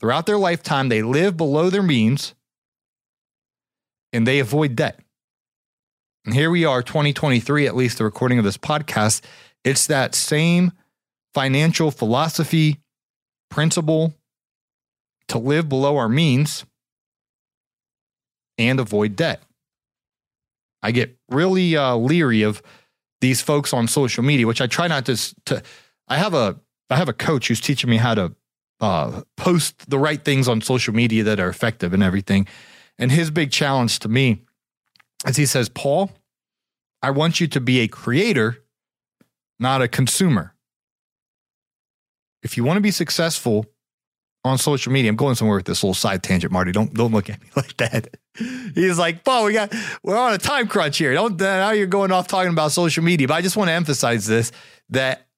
Throughout 0.00 0.26
their 0.26 0.38
lifetime, 0.38 0.88
they 0.88 1.02
live 1.02 1.36
below 1.36 1.70
their 1.70 1.82
means 1.82 2.34
and 4.12 4.26
they 4.26 4.38
avoid 4.38 4.76
debt. 4.76 5.00
And 6.24 6.34
here 6.34 6.50
we 6.50 6.64
are, 6.64 6.82
2023, 6.82 7.66
at 7.66 7.74
least 7.74 7.98
the 7.98 8.04
recording 8.04 8.38
of 8.38 8.44
this 8.44 8.58
podcast. 8.58 9.22
It's 9.64 9.86
that 9.86 10.14
same 10.14 10.72
financial 11.34 11.90
philosophy, 11.90 12.78
principle 13.52 14.14
to 15.28 15.38
live 15.38 15.68
below 15.68 15.98
our 15.98 16.08
means 16.08 16.64
and 18.56 18.80
avoid 18.80 19.14
debt. 19.14 19.42
I 20.82 20.90
get 20.90 21.16
really 21.28 21.76
uh, 21.76 21.96
leery 21.96 22.42
of 22.42 22.62
these 23.20 23.42
folks 23.42 23.72
on 23.72 23.86
social 23.86 24.24
media, 24.24 24.46
which 24.46 24.60
I 24.60 24.66
try 24.66 24.88
not 24.88 25.04
to. 25.06 25.34
to 25.46 25.62
I 26.08 26.16
have 26.16 26.34
a 26.34 26.58
I 26.90 26.96
have 26.96 27.08
a 27.08 27.12
coach 27.12 27.48
who's 27.48 27.60
teaching 27.60 27.88
me 27.88 27.98
how 27.98 28.14
to 28.14 28.34
uh, 28.80 29.22
post 29.36 29.88
the 29.88 29.98
right 29.98 30.22
things 30.22 30.48
on 30.48 30.60
social 30.60 30.94
media 30.94 31.22
that 31.22 31.38
are 31.38 31.48
effective 31.48 31.92
and 31.92 32.02
everything. 32.02 32.48
And 32.98 33.12
his 33.12 33.30
big 33.30 33.50
challenge 33.50 33.98
to 34.00 34.08
me 34.08 34.42
is 35.26 35.36
he 35.36 35.46
says, 35.46 35.68
Paul, 35.68 36.10
I 37.02 37.10
want 37.10 37.40
you 37.40 37.46
to 37.48 37.60
be 37.60 37.80
a 37.80 37.88
creator, 37.88 38.58
not 39.58 39.82
a 39.82 39.88
consumer. 39.88 40.51
If 42.42 42.56
you 42.56 42.64
want 42.64 42.76
to 42.76 42.80
be 42.80 42.90
successful 42.90 43.66
on 44.44 44.58
social 44.58 44.92
media, 44.92 45.10
I'm 45.10 45.16
going 45.16 45.36
somewhere 45.36 45.58
with 45.58 45.66
this 45.66 45.82
little 45.82 45.94
side 45.94 46.22
tangent, 46.22 46.52
Marty. 46.52 46.72
Don't 46.72 46.92
don't 46.92 47.12
look 47.12 47.30
at 47.30 47.40
me 47.40 47.48
like 47.56 47.76
that. 47.78 48.16
He's 48.74 48.98
like, 48.98 49.24
Paul, 49.24 49.46
we 49.46 49.52
got 49.52 49.72
we're 50.02 50.16
on 50.16 50.34
a 50.34 50.38
time 50.38 50.66
crunch 50.66 50.98
here. 50.98 51.14
Don't 51.14 51.40
uh, 51.40 51.44
now 51.44 51.70
you're 51.70 51.86
going 51.86 52.12
off 52.12 52.28
talking 52.28 52.52
about 52.52 52.72
social 52.72 53.04
media. 53.04 53.28
But 53.28 53.34
I 53.34 53.42
just 53.42 53.56
want 53.56 53.68
to 53.68 53.74
emphasize 53.74 54.26
this 54.26 54.52
that 54.90 55.28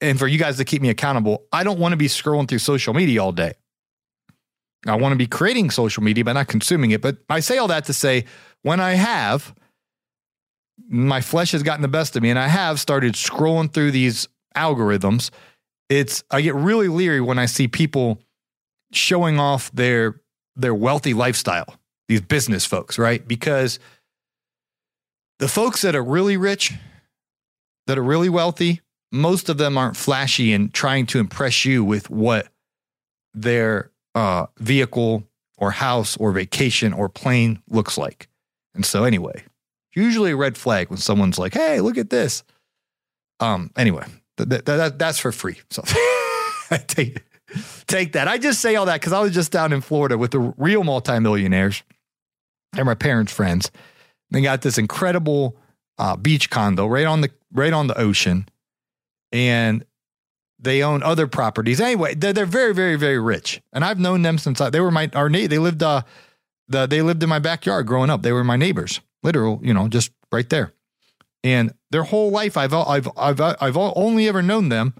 and 0.00 0.18
for 0.18 0.28
you 0.28 0.38
guys 0.38 0.58
to 0.58 0.64
keep 0.64 0.80
me 0.80 0.90
accountable, 0.90 1.44
I 1.52 1.64
don't 1.64 1.78
want 1.78 1.92
to 1.92 1.96
be 1.96 2.06
scrolling 2.06 2.48
through 2.48 2.58
social 2.58 2.94
media 2.94 3.22
all 3.22 3.32
day. 3.32 3.54
I 4.86 4.94
want 4.94 5.12
to 5.12 5.16
be 5.16 5.26
creating 5.26 5.70
social 5.70 6.02
media, 6.02 6.24
but 6.24 6.34
not 6.34 6.46
consuming 6.46 6.92
it. 6.92 7.02
But 7.02 7.18
I 7.28 7.40
say 7.40 7.58
all 7.58 7.68
that 7.68 7.86
to 7.86 7.92
say 7.92 8.26
when 8.62 8.80
I 8.80 8.92
have, 8.92 9.54
my 10.88 11.20
flesh 11.20 11.52
has 11.52 11.62
gotten 11.62 11.82
the 11.82 11.88
best 11.88 12.16
of 12.16 12.22
me 12.22 12.30
and 12.30 12.38
I 12.38 12.46
have 12.46 12.78
started 12.78 13.14
scrolling 13.14 13.72
through 13.72 13.90
these 13.90 14.28
algorithms. 14.56 15.30
It's 15.88 16.22
I 16.30 16.40
get 16.42 16.54
really 16.54 16.88
leery 16.88 17.20
when 17.20 17.38
I 17.38 17.46
see 17.46 17.68
people 17.68 18.20
showing 18.92 19.38
off 19.38 19.70
their 19.72 20.20
their 20.56 20.74
wealthy 20.74 21.14
lifestyle, 21.14 21.76
these 22.08 22.20
business 22.20 22.66
folks, 22.66 22.98
right? 22.98 23.26
Because 23.26 23.78
the 25.38 25.48
folks 25.48 25.82
that 25.82 25.94
are 25.94 26.02
really 26.02 26.36
rich, 26.36 26.72
that 27.86 27.96
are 27.96 28.02
really 28.02 28.28
wealthy, 28.28 28.80
most 29.12 29.48
of 29.48 29.56
them 29.56 29.78
aren't 29.78 29.96
flashy 29.96 30.52
and 30.52 30.72
trying 30.74 31.06
to 31.06 31.18
impress 31.18 31.64
you 31.64 31.84
with 31.84 32.10
what 32.10 32.48
their 33.34 33.90
uh, 34.14 34.46
vehicle 34.58 35.24
or 35.56 35.70
house 35.70 36.16
or 36.16 36.32
vacation 36.32 36.92
or 36.92 37.08
plane 37.08 37.62
looks 37.68 37.96
like. 37.96 38.28
And 38.74 38.84
so, 38.84 39.04
anyway, 39.04 39.44
usually 39.94 40.32
a 40.32 40.36
red 40.36 40.56
flag 40.56 40.90
when 40.90 40.98
someone's 40.98 41.38
like, 41.38 41.54
"Hey, 41.54 41.80
look 41.80 41.98
at 41.98 42.10
this." 42.10 42.42
Um. 43.40 43.70
Anyway, 43.76 44.04
th- 44.38 44.48
th- 44.48 44.64
th- 44.64 44.92
that's 44.96 45.18
for 45.18 45.32
free. 45.32 45.60
So 45.70 45.82
take 46.86 47.22
take 47.86 48.12
that. 48.12 48.28
I 48.28 48.38
just 48.38 48.60
say 48.60 48.76
all 48.76 48.86
that 48.86 49.00
because 49.00 49.12
I 49.12 49.20
was 49.20 49.32
just 49.32 49.52
down 49.52 49.72
in 49.72 49.80
Florida 49.80 50.16
with 50.16 50.30
the 50.30 50.54
real 50.56 50.84
multimillionaires 50.84 51.82
and 52.76 52.86
my 52.86 52.94
parents' 52.94 53.32
friends. 53.32 53.70
They 54.30 54.42
got 54.42 54.62
this 54.62 54.78
incredible 54.78 55.56
uh, 55.98 56.16
beach 56.16 56.50
condo 56.50 56.86
right 56.86 57.06
on 57.06 57.22
the 57.22 57.30
right 57.52 57.72
on 57.72 57.86
the 57.86 57.98
ocean 57.98 58.46
and 59.32 59.84
they 60.58 60.82
own 60.82 61.02
other 61.02 61.26
properties. 61.26 61.80
Anyway, 61.80 62.14
they're, 62.14 62.32
they're 62.32 62.46
very, 62.46 62.74
very, 62.74 62.96
very 62.96 63.18
rich. 63.18 63.62
And 63.72 63.84
I've 63.84 63.98
known 63.98 64.22
them 64.22 64.38
since 64.38 64.60
I, 64.60 64.70
they 64.70 64.80
were 64.80 64.90
my, 64.90 65.10
our, 65.14 65.30
they 65.30 65.58
lived, 65.58 65.82
uh, 65.82 66.02
the, 66.68 66.86
they 66.86 67.02
lived 67.02 67.22
in 67.22 67.28
my 67.28 67.38
backyard 67.38 67.86
growing 67.86 68.10
up. 68.10 68.22
They 68.22 68.32
were 68.32 68.44
my 68.44 68.56
neighbors, 68.56 69.00
literal, 69.22 69.60
you 69.62 69.72
know, 69.72 69.88
just 69.88 70.10
right 70.32 70.48
there. 70.48 70.72
And 71.44 71.72
their 71.90 72.04
whole 72.04 72.30
life, 72.30 72.56
I've, 72.56 72.74
I've, 72.74 73.08
I've, 73.16 73.40
I've 73.40 73.76
only 73.76 74.28
ever 74.28 74.42
known 74.42 74.68
them. 74.68 74.94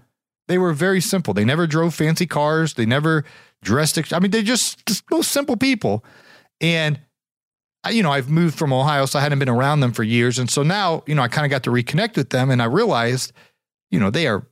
They 0.47 0.57
were 0.57 0.73
very 0.73 1.01
simple. 1.01 1.33
They 1.33 1.45
never 1.45 1.67
drove 1.67 1.93
fancy 1.93 2.25
cars. 2.25 2.73
They 2.73 2.85
never 2.85 3.23
dressed. 3.61 4.13
I 4.13 4.19
mean, 4.19 4.31
they're 4.31 4.41
just, 4.41 4.85
just 4.87 5.03
most 5.11 5.31
simple 5.31 5.57
people. 5.57 6.03
And 6.59 6.99
you 7.89 8.03
know, 8.03 8.11
I've 8.11 8.29
moved 8.29 8.57
from 8.57 8.73
Ohio, 8.73 9.05
so 9.05 9.19
I 9.19 9.21
hadn't 9.21 9.39
been 9.39 9.47
around 9.47 9.79
them 9.79 9.93
for 9.93 10.03
years. 10.03 10.37
And 10.37 10.49
so 10.49 10.63
now, 10.63 11.03
you 11.07 11.15
know, 11.15 11.21
I 11.21 11.29
kind 11.29 11.45
of 11.45 11.49
got 11.49 11.63
to 11.63 11.69
reconnect 11.69 12.17
with 12.17 12.29
them 12.29 12.49
and 12.49 12.61
I 12.61 12.65
realized 12.65 13.31
you 13.91 13.99
know, 13.99 14.09
they 14.09 14.27
are 14.27 14.47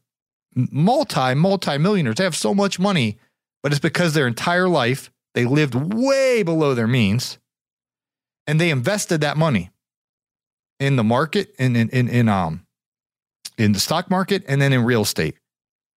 multi, 0.56 1.36
multi 1.36 1.78
millionaires. 1.78 2.16
They 2.16 2.24
have 2.24 2.36
so 2.36 2.54
much 2.54 2.80
money, 2.80 3.18
but 3.64 3.72
it's 3.72 3.80
because 3.80 4.14
their 4.14 4.28
entire 4.28 4.68
life 4.68 5.12
they 5.34 5.46
lived 5.46 5.76
way 5.76 6.42
below 6.42 6.74
their 6.74 6.88
means 6.88 7.38
and 8.48 8.60
they 8.60 8.72
invested 8.72 9.22
that 9.22 9.38
money 9.38 9.70
in 10.80 10.96
the 10.96 11.04
market 11.04 11.54
in 11.60 11.76
in 11.76 11.90
in, 11.90 12.08
in 12.08 12.30
um 12.30 12.66
in 13.58 13.72
the 13.72 13.80
stock 13.80 14.10
market 14.10 14.44
and 14.48 14.62
then 14.62 14.74
in 14.74 14.84
real 14.84 15.02
estate. 15.02 15.36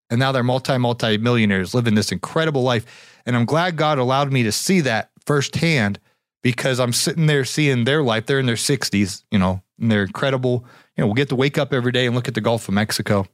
And 0.09 0.19
now 0.19 0.33
they're 0.33 0.43
multi 0.43 0.79
multi 0.79 1.19
millionaires 1.19 1.75
living 1.75 1.95
this 1.95 2.13
incredible 2.13 2.63
life. 2.63 3.21
And 3.27 3.37
I'm 3.37 3.45
glad 3.45 3.77
God 3.77 3.99
allowed 3.99 4.33
me 4.33 4.43
to 4.45 4.53
see 4.53 4.81
that 4.81 5.11
firsthand 5.25 6.01
because 6.43 6.81
I'm 6.81 6.93
sitting 6.93 7.27
there 7.27 7.45
seeing 7.45 7.85
their 7.85 8.03
life. 8.03 8.27
They're 8.27 8.41
in 8.41 8.47
their 8.47 8.57
60s, 8.57 9.25
you 9.31 9.39
know, 9.39 9.63
and 9.79 9.93
they're 9.93 10.03
incredible 10.03 10.65
you 11.01 11.05
know, 11.05 11.07
we'll 11.07 11.15
get 11.15 11.31
to 11.31 11.37
wake 11.37 11.57
up 11.57 11.73
every 11.73 11.93
day 11.93 12.05
and 12.05 12.15
look 12.15 12.29
at 12.29 12.35
the 12.35 12.43
Gulf 12.43 12.69
of 12.69 12.75
Mexico. 12.75 13.25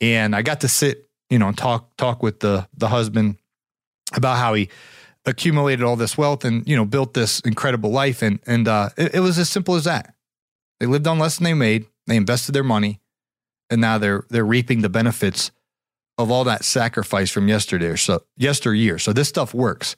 And 0.00 0.34
I 0.34 0.42
got 0.42 0.62
to 0.62 0.68
sit, 0.68 1.08
you 1.30 1.38
know, 1.38 1.46
and 1.46 1.56
talk 1.56 1.96
talk 1.96 2.20
with 2.20 2.40
the 2.40 2.66
the 2.76 2.88
husband 2.88 3.36
about 4.12 4.38
how 4.38 4.54
he 4.54 4.70
accumulated 5.24 5.84
all 5.84 5.94
this 5.94 6.18
wealth 6.18 6.44
and 6.44 6.66
you 6.68 6.74
know 6.74 6.84
built 6.84 7.14
this 7.14 7.38
incredible 7.40 7.90
life. 7.90 8.22
And 8.22 8.40
and 8.44 8.66
uh, 8.66 8.88
it, 8.96 9.14
it 9.14 9.20
was 9.20 9.38
as 9.38 9.48
simple 9.48 9.76
as 9.76 9.84
that. 9.84 10.13
They 10.84 10.90
lived 10.90 11.06
on 11.06 11.18
less 11.18 11.38
than 11.38 11.44
they 11.44 11.54
made. 11.54 11.86
They 12.06 12.16
invested 12.16 12.52
their 12.52 12.62
money, 12.62 13.00
and 13.70 13.80
now 13.80 13.96
they're 13.96 14.26
they're 14.28 14.44
reaping 14.44 14.82
the 14.82 14.90
benefits 14.90 15.50
of 16.18 16.30
all 16.30 16.44
that 16.44 16.62
sacrifice 16.62 17.30
from 17.30 17.48
yesterday 17.48 17.86
or 17.86 17.96
so 17.96 18.22
yesteryear. 18.36 18.98
So 18.98 19.14
this 19.14 19.26
stuff 19.26 19.54
works. 19.54 19.96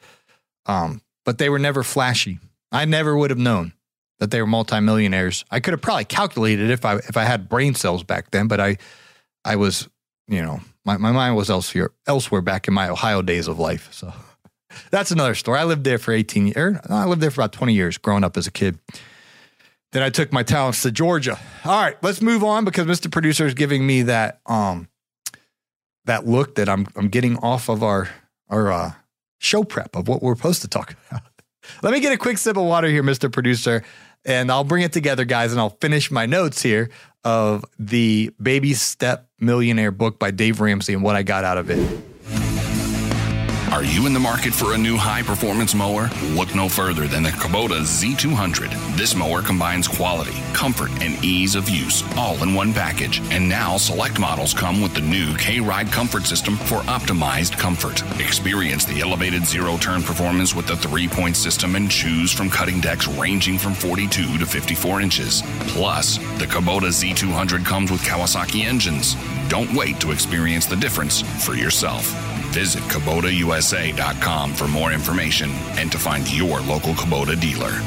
Um, 0.67 1.03
but 1.25 1.39
they 1.39 1.49
were 1.49 1.59
never 1.59 1.83
flashy. 1.83 2.39
I 2.71 2.85
never 2.85 3.17
would 3.17 3.31
have 3.31 3.39
known 3.39 3.73
that 4.21 4.31
they 4.31 4.41
were 4.41 4.47
multimillionaires. 4.47 5.45
I 5.51 5.59
could 5.59 5.73
have 5.73 5.83
probably 5.83 6.05
calculated 6.05 6.71
if 6.71 6.85
I 6.85 6.99
if 6.99 7.17
I 7.17 7.25
had 7.25 7.49
brain 7.49 7.75
cells 7.75 8.05
back 8.05 8.31
then, 8.31 8.47
but 8.47 8.61
I 8.61 8.77
I 9.45 9.57
was, 9.57 9.89
you 10.29 10.41
know, 10.41 10.61
my, 10.85 10.99
my 10.99 11.11
mind 11.11 11.35
was 11.35 11.51
elsewhere 11.51 11.91
elsewhere 12.07 12.43
back 12.43 12.69
in 12.69 12.75
my 12.75 12.89
Ohio 12.89 13.23
days 13.23 13.49
of 13.49 13.59
life. 13.59 13.89
So 13.91 14.13
that's 14.93 15.11
another 15.11 15.35
story. 15.35 15.59
I 15.59 15.65
lived 15.65 15.83
there 15.83 15.99
for 15.99 16.13
18 16.13 16.47
years. 16.47 16.77
I 16.89 17.07
lived 17.07 17.23
there 17.23 17.33
for 17.33 17.41
about 17.41 17.55
20 17.55 17.75
years 17.75 17.99
growing 17.99 18.23
up 18.23 18.37
as 18.37 18.47
a 18.47 18.53
kid. 18.53 18.79
Then 19.93 20.03
I 20.03 20.11
took 20.11 20.33
my 20.33 20.43
talents 20.43 20.83
to 20.83 20.91
Georgia. 20.91 21.39
All 21.65 21.81
right, 21.81 21.97
let's 22.03 22.21
move 22.21 22.45
on 22.45 22.65
because 22.65 22.87
Mr. 22.87 23.11
Producer 23.11 23.47
is 23.47 23.55
giving 23.55 23.87
me 23.87 24.03
that 24.03 24.41
um 24.47 24.89
that 26.05 26.27
look 26.27 26.57
that 26.57 26.69
I'm 26.69 26.87
I'm 26.97 27.09
getting 27.09 27.37
off 27.39 27.69
of 27.69 27.83
our 27.83 28.09
our 28.49 28.71
uh, 28.71 28.93
show 29.39 29.65
prep 29.65 29.97
of 29.97 30.09
what 30.09 30.23
we're 30.23 30.37
supposed 30.37 30.63
to 30.63 30.69
talk 30.69 30.97
about. 31.11 31.23
Let 31.83 31.93
me 31.93 32.01
get 32.01 32.13
a 32.13 32.19
quick 32.19 32.39
sip 32.39 32.57
of 32.57 32.65
water 32.65 32.89
here, 32.89 33.03
Mr. 33.03 33.33
Producer 33.33 33.83
and 34.27 34.51
I'll 34.51 34.65
bring 34.65 34.83
it 34.83 34.93
together, 34.93 35.25
guys, 35.25 35.53
and 35.53 35.61
I'll 35.61 35.77
finish 35.81 36.11
my 36.11 36.27
notes 36.27 36.61
here 36.61 36.91
of 37.25 37.65
the 37.79 38.35
Baby 38.43 38.75
Step 38.75 39.29
Millionaire 39.39 39.93
book 39.93 40.19
by 40.19 40.33
Dave 40.33 40.61
Ramsey 40.61 40.93
and 40.95 41.03
what 41.03 41.17
I 41.17 41.23
got 41.23 41.45
out 41.45 41.59
of 41.59 41.71
it. 41.71 42.16
Are 43.77 43.85
you 43.85 44.07
in 44.07 44.15
the 44.15 44.19
market 44.19 44.55
for 44.55 44.73
a 44.73 44.79
new 44.79 44.97
high 44.97 45.21
performance 45.21 45.75
mower? 45.75 46.09
Look 46.31 46.55
no 46.55 46.67
further 46.67 47.07
than 47.07 47.23
the 47.23 47.29
Kubota 47.29 47.83
Z200. 47.83 48.97
This 48.97 49.15
mower 49.15 49.43
combines 49.43 49.87
quality, 49.87 50.33
comfort, 50.55 50.91
and 51.03 51.23
ease 51.23 51.55
of 51.55 51.69
use 51.69 52.03
all 52.17 52.43
in 52.43 52.55
one 52.55 52.73
package. 52.73 53.21
And 53.31 53.47
now 53.47 53.77
select 53.77 54.19
models 54.19 54.55
come 54.55 54.81
with 54.81 54.95
the 54.95 55.03
new 55.03 55.37
K 55.37 55.61
Ride 55.61 55.93
comfort 55.93 56.25
system 56.25 56.57
for 56.57 56.79
optimized 56.89 57.59
comfort. 57.59 58.03
Experience 58.19 58.87
the 58.87 59.03
elevated 59.03 59.45
zero 59.45 59.77
turn 59.77 60.03
performance 60.03 60.55
with 60.55 60.67
the 60.67 60.77
three 60.77 61.07
point 61.07 61.37
system 61.37 61.77
and 61.77 61.91
choose 61.91 62.33
from 62.33 62.49
cutting 62.49 62.81
decks 62.81 63.07
ranging 63.07 63.59
from 63.59 63.75
42 63.75 64.39
to 64.39 64.47
54 64.47 65.03
inches. 65.03 65.43
Plus, 65.69 66.17
the 66.39 66.47
Kubota 66.47 66.89
Z200 66.89 67.67
comes 67.67 67.91
with 67.91 68.01
Kawasaki 68.01 68.65
engines. 68.65 69.17
Don't 69.49 69.75
wait 69.75 70.01
to 70.01 70.13
experience 70.13 70.65
the 70.65 70.77
difference 70.77 71.21
for 71.45 71.55
yourself. 71.55 72.36
Visit 72.51 72.83
KubotaUSA.com 72.85 74.55
for 74.55 74.69
more 74.69 74.93
information 74.93 75.51
and 75.79 75.91
to 75.93 75.99
find 75.99 76.31
your 76.33 76.61
local 76.61 76.95
Kubota 76.95 77.41
dealer. 77.41 77.83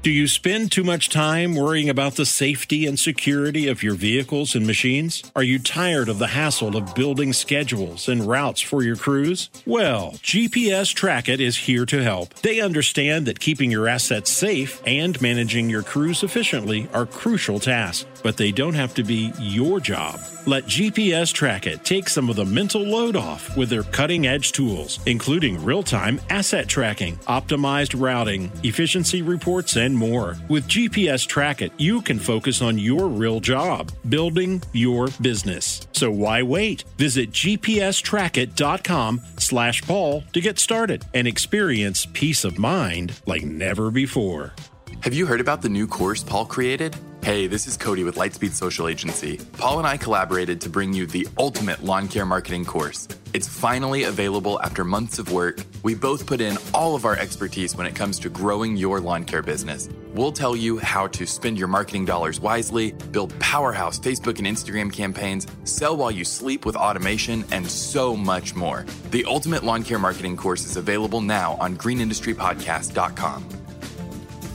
Do 0.00 0.14
you 0.14 0.28
spend 0.28 0.70
too 0.70 0.84
much 0.84 1.10
time 1.10 1.54
worrying 1.54 1.90
about 1.90 2.14
the 2.14 2.24
safety 2.24 2.86
and 2.86 2.98
security 2.98 3.66
of 3.66 3.82
your 3.82 3.94
vehicles 3.94 4.54
and 4.54 4.66
machines? 4.66 5.24
Are 5.34 5.42
you 5.42 5.58
tired 5.58 6.08
of 6.08 6.18
the 6.18 6.28
hassle 6.28 6.76
of 6.76 6.94
building 6.94 7.32
schedules 7.32 8.08
and 8.08 8.24
routes 8.24 8.60
for 8.60 8.82
your 8.82 8.94
crews? 8.94 9.50
Well, 9.66 10.12
GPS 10.22 10.94
Trackit 10.94 11.40
is 11.40 11.56
here 11.56 11.84
to 11.86 12.02
help. 12.02 12.32
They 12.34 12.60
understand 12.60 13.26
that 13.26 13.40
keeping 13.40 13.72
your 13.72 13.88
assets 13.88 14.30
safe 14.30 14.80
and 14.86 15.20
managing 15.20 15.68
your 15.68 15.82
crews 15.82 16.22
efficiently 16.22 16.88
are 16.94 17.04
crucial 17.04 17.58
tasks, 17.58 18.06
but 18.22 18.36
they 18.36 18.52
don't 18.52 18.74
have 18.74 18.94
to 18.94 19.02
be 19.02 19.32
your 19.38 19.80
job. 19.80 20.20
Let 20.46 20.64
GPS 20.64 21.32
Trackit 21.32 21.82
take 21.82 22.08
some 22.08 22.30
of 22.30 22.36
the 22.36 22.44
mental 22.44 22.82
load 22.82 23.16
off 23.16 23.54
with 23.56 23.68
their 23.68 23.82
cutting 23.82 24.26
edge 24.26 24.52
tools, 24.52 24.98
including 25.04 25.62
real 25.62 25.82
time 25.82 26.20
asset 26.30 26.68
tracking, 26.68 27.16
optimized 27.26 28.00
routing, 28.00 28.50
efficiency 28.62 29.20
reports, 29.20 29.76
and 29.76 29.94
more. 29.94 30.36
With 30.48 30.66
GPS 30.66 31.26
Trackit, 31.26 31.72
you 31.76 32.00
can 32.00 32.18
focus 32.18 32.62
on 32.62 32.78
your 32.78 33.08
real 33.08 33.40
job, 33.40 33.92
building 34.08 34.62
your 34.72 35.08
business. 35.20 35.86
So 35.92 36.10
why 36.10 36.42
wait? 36.42 36.84
Visit 36.96 37.30
gpstrackit.com 37.30 39.20
slash 39.36 39.82
Paul 39.82 40.24
to 40.32 40.40
get 40.40 40.58
started 40.58 41.04
and 41.12 41.28
experience 41.28 42.06
peace 42.12 42.44
of 42.44 42.58
mind 42.58 43.20
like 43.26 43.42
never 43.42 43.90
before. 43.90 44.54
Have 45.00 45.14
you 45.14 45.26
heard 45.26 45.40
about 45.40 45.62
the 45.62 45.68
new 45.68 45.86
course 45.86 46.22
Paul 46.24 46.46
created? 46.46 46.96
Hey, 47.28 47.46
this 47.46 47.66
is 47.66 47.76
Cody 47.76 48.04
with 48.04 48.14
Lightspeed 48.14 48.52
Social 48.52 48.88
Agency. 48.88 49.38
Paul 49.58 49.76
and 49.76 49.86
I 49.86 49.98
collaborated 49.98 50.62
to 50.62 50.70
bring 50.70 50.94
you 50.94 51.04
the 51.04 51.28
ultimate 51.36 51.84
lawn 51.84 52.08
care 52.08 52.24
marketing 52.24 52.64
course. 52.64 53.06
It's 53.34 53.46
finally 53.46 54.04
available 54.04 54.58
after 54.62 54.82
months 54.82 55.18
of 55.18 55.30
work. 55.30 55.58
We 55.82 55.94
both 55.94 56.24
put 56.24 56.40
in 56.40 56.56
all 56.72 56.94
of 56.94 57.04
our 57.04 57.18
expertise 57.18 57.76
when 57.76 57.86
it 57.86 57.94
comes 57.94 58.18
to 58.20 58.30
growing 58.30 58.78
your 58.78 58.98
lawn 58.98 59.24
care 59.24 59.42
business. 59.42 59.90
We'll 60.14 60.32
tell 60.32 60.56
you 60.56 60.78
how 60.78 61.06
to 61.08 61.26
spend 61.26 61.58
your 61.58 61.68
marketing 61.68 62.06
dollars 62.06 62.40
wisely, 62.40 62.92
build 63.12 63.38
powerhouse 63.40 64.00
Facebook 64.00 64.38
and 64.38 64.46
Instagram 64.46 64.90
campaigns, 64.90 65.46
sell 65.64 65.98
while 65.98 66.10
you 66.10 66.24
sleep 66.24 66.64
with 66.64 66.76
automation, 66.76 67.44
and 67.52 67.70
so 67.70 68.16
much 68.16 68.54
more. 68.54 68.86
The 69.10 69.26
ultimate 69.26 69.64
lawn 69.64 69.82
care 69.82 69.98
marketing 69.98 70.38
course 70.38 70.64
is 70.64 70.78
available 70.78 71.20
now 71.20 71.58
on 71.60 71.76
greenindustrypodcast.com. 71.76 73.57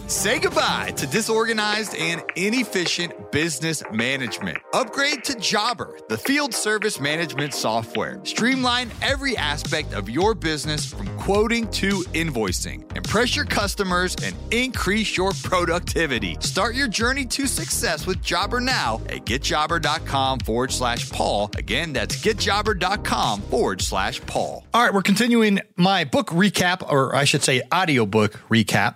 Say 0.08 0.38
goodbye 0.40 0.92
to 0.98 1.08
disorganized 1.08 1.96
and 1.96 2.22
inefficient 2.36 3.32
business 3.32 3.82
management. 3.90 4.58
Upgrade 4.74 5.24
to 5.24 5.36
Jobber, 5.36 5.98
the 6.10 6.18
field 6.18 6.54
service 6.54 7.00
management 7.00 7.54
software. 7.54 8.20
Streamline 8.26 8.92
every 9.02 9.38
aspect 9.38 9.94
of 9.94 10.10
your 10.10 10.36
business 10.36 10.86
from 10.86 11.08
quoting 11.20 11.70
to 11.72 12.02
invoicing. 12.14 12.84
Impress 12.98 13.34
your 13.34 13.46
customers 13.46 14.14
and 14.22 14.36
increase 14.52 15.16
your 15.16 15.32
productivity. 15.44 16.36
Start 16.42 16.76
your 16.76 16.90
journey 16.90 17.26
to 17.28 17.48
success 17.48 18.06
with 18.06 18.22
Jobber 18.22 18.60
now 18.60 19.02
at 19.08 19.26
getjobber.com 19.26 20.40
forward 20.40 20.74
slash 20.74 21.10
Paul. 21.12 21.50
Again, 21.56 21.94
that's 21.94 22.22
getjobber.com 22.22 23.42
forward 23.44 23.82
slash 23.82 24.20
Paul. 24.26 24.66
All 24.74 24.84
right, 24.84 24.94
we're 24.94 25.02
continuing 25.02 25.62
my 25.78 26.04
book 26.04 26.28
recap, 26.28 26.86
or 26.92 27.16
I 27.16 27.24
should 27.24 27.42
say, 27.42 27.62
audiobook 27.74 28.34
recap 28.50 28.96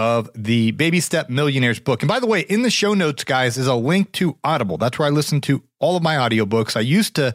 of 0.00 0.30
the 0.34 0.70
Baby 0.70 0.98
Step 0.98 1.28
Millionaires 1.28 1.78
book. 1.78 2.00
And 2.00 2.08
by 2.08 2.20
the 2.20 2.26
way, 2.26 2.40
in 2.40 2.62
the 2.62 2.70
show 2.70 2.94
notes, 2.94 3.22
guys, 3.22 3.58
is 3.58 3.66
a 3.66 3.74
link 3.74 4.10
to 4.12 4.34
Audible. 4.42 4.78
That's 4.78 4.98
where 4.98 5.06
I 5.06 5.10
listen 5.10 5.42
to 5.42 5.62
all 5.78 5.94
of 5.94 6.02
my 6.02 6.14
audiobooks. 6.14 6.74
I 6.74 6.80
used 6.80 7.16
to, 7.16 7.34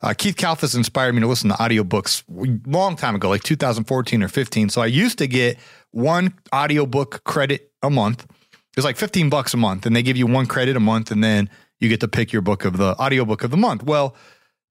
uh, 0.00 0.14
Keith 0.16 0.36
Kalfas 0.36 0.76
inspired 0.76 1.12
me 1.16 1.22
to 1.22 1.26
listen 1.26 1.50
to 1.50 1.56
audiobooks 1.56 2.22
a 2.30 2.70
long 2.70 2.94
time 2.94 3.16
ago, 3.16 3.28
like 3.28 3.42
2014 3.42 4.22
or 4.22 4.28
15. 4.28 4.68
So 4.68 4.80
I 4.80 4.86
used 4.86 5.18
to 5.18 5.26
get 5.26 5.58
one 5.90 6.32
audiobook 6.54 7.24
credit 7.24 7.72
a 7.82 7.90
month. 7.90 8.22
It 8.22 8.76
was 8.76 8.84
like 8.84 8.96
15 8.96 9.28
bucks 9.28 9.52
a 9.52 9.56
month, 9.56 9.84
and 9.84 9.96
they 9.96 10.02
give 10.04 10.16
you 10.16 10.28
one 10.28 10.46
credit 10.46 10.76
a 10.76 10.80
month, 10.80 11.10
and 11.10 11.22
then 11.22 11.50
you 11.80 11.88
get 11.88 11.98
to 11.98 12.08
pick 12.08 12.32
your 12.32 12.42
book 12.42 12.64
of 12.64 12.76
the 12.76 12.94
audiobook 13.00 13.42
of 13.42 13.50
the 13.50 13.56
month. 13.56 13.82
Well, 13.82 14.14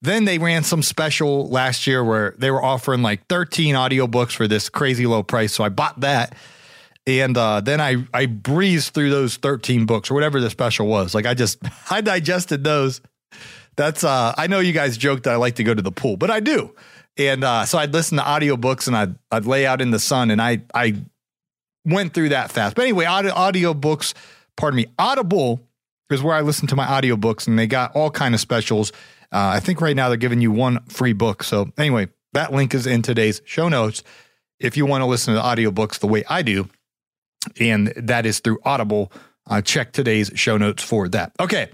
then 0.01 0.23
they 0.23 0.37
ran 0.37 0.63
some 0.63 0.81
special 0.81 1.49
last 1.49 1.87
year 1.87 2.05
where 2.05 2.35
they 2.37 2.51
were 2.51 2.63
offering 2.63 3.01
like 3.01 3.27
13 3.27 3.75
audiobooks 3.75 4.31
for 4.31 4.47
this 4.47 4.69
crazy 4.69 5.05
low 5.05 5.23
price. 5.23 5.51
So 5.51 5.65
I 5.65 5.69
bought 5.69 5.99
that 5.99 6.37
and 7.05 7.37
uh, 7.37 7.61
then 7.61 7.81
I 7.81 8.05
I 8.13 8.27
breezed 8.27 8.93
through 8.93 9.09
those 9.09 9.37
13 9.37 9.85
books 9.85 10.09
or 10.09 10.13
whatever 10.13 10.39
the 10.39 10.49
special 10.49 10.87
was. 10.87 11.13
Like 11.13 11.25
I 11.25 11.33
just 11.33 11.59
I 11.91 12.01
digested 12.01 12.63
those. 12.63 13.01
That's 13.75 14.03
uh 14.03 14.33
I 14.37 14.47
know 14.47 14.59
you 14.59 14.73
guys 14.73 14.97
joke 14.97 15.23
that 15.23 15.33
I 15.33 15.35
like 15.35 15.55
to 15.55 15.63
go 15.63 15.73
to 15.73 15.81
the 15.81 15.91
pool, 15.91 16.17
but 16.17 16.31
I 16.31 16.39
do. 16.39 16.73
And 17.15 17.43
uh, 17.43 17.65
so 17.65 17.77
I'd 17.77 17.93
listen 17.93 18.17
to 18.17 18.23
audiobooks 18.23 18.87
and 18.87 18.95
I'd 18.95 19.15
I'd 19.31 19.45
lay 19.45 19.65
out 19.65 19.81
in 19.81 19.91
the 19.91 19.99
sun 19.99 20.31
and 20.31 20.41
I 20.41 20.61
I 20.73 20.95
went 21.85 22.13
through 22.13 22.29
that 22.29 22.51
fast. 22.51 22.75
But 22.75 22.83
anyway, 22.83 23.05
audio 23.05 23.33
audiobooks, 23.33 24.13
pardon 24.55 24.77
me, 24.77 24.87
Audible 24.97 25.61
is 26.09 26.21
where 26.21 26.35
I 26.35 26.41
listen 26.41 26.67
to 26.67 26.75
my 26.75 26.85
audiobooks 26.85 27.47
and 27.47 27.57
they 27.57 27.67
got 27.67 27.95
all 27.95 28.11
kind 28.11 28.33
of 28.33 28.39
specials. 28.39 28.91
Uh, 29.31 29.51
I 29.55 29.59
think 29.59 29.81
right 29.81 29.95
now 29.95 30.09
they're 30.09 30.17
giving 30.17 30.41
you 30.41 30.51
one 30.51 30.83
free 30.85 31.13
book. 31.13 31.43
So 31.43 31.71
anyway, 31.77 32.07
that 32.33 32.53
link 32.53 32.73
is 32.73 32.85
in 32.85 33.01
today's 33.01 33.41
show 33.45 33.67
notes 33.67 34.03
if 34.59 34.77
you 34.77 34.85
want 34.85 35.01
to 35.01 35.05
listen 35.07 35.33
to 35.33 35.41
audiobooks 35.41 35.99
the 35.99 36.07
way 36.07 36.23
I 36.29 36.43
do 36.43 36.69
and 37.59 37.87
that 37.95 38.25
is 38.25 38.39
through 38.39 38.59
Audible. 38.63 39.11
Uh, 39.47 39.61
check 39.61 39.91
today's 39.91 40.31
show 40.35 40.57
notes 40.57 40.83
for 40.83 41.07
that. 41.09 41.33
Okay, 41.39 41.69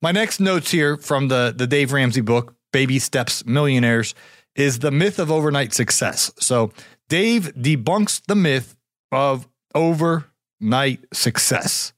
my 0.00 0.12
next 0.12 0.40
notes 0.40 0.70
here 0.70 0.96
from 0.96 1.28
the 1.28 1.54
the 1.56 1.66
Dave 1.66 1.92
Ramsey 1.92 2.20
book, 2.20 2.54
Baby 2.72 2.98
Steps 2.98 3.44
Millionaires, 3.44 4.14
is 4.54 4.78
the 4.78 4.90
myth 4.90 5.18
of 5.18 5.30
overnight 5.30 5.72
success. 5.72 6.30
So 6.38 6.72
Dave 7.08 7.52
debunks 7.54 8.22
the 8.26 8.34
myth 8.34 8.76
of 9.10 9.46
overnight 9.74 11.04
success. 11.12 11.92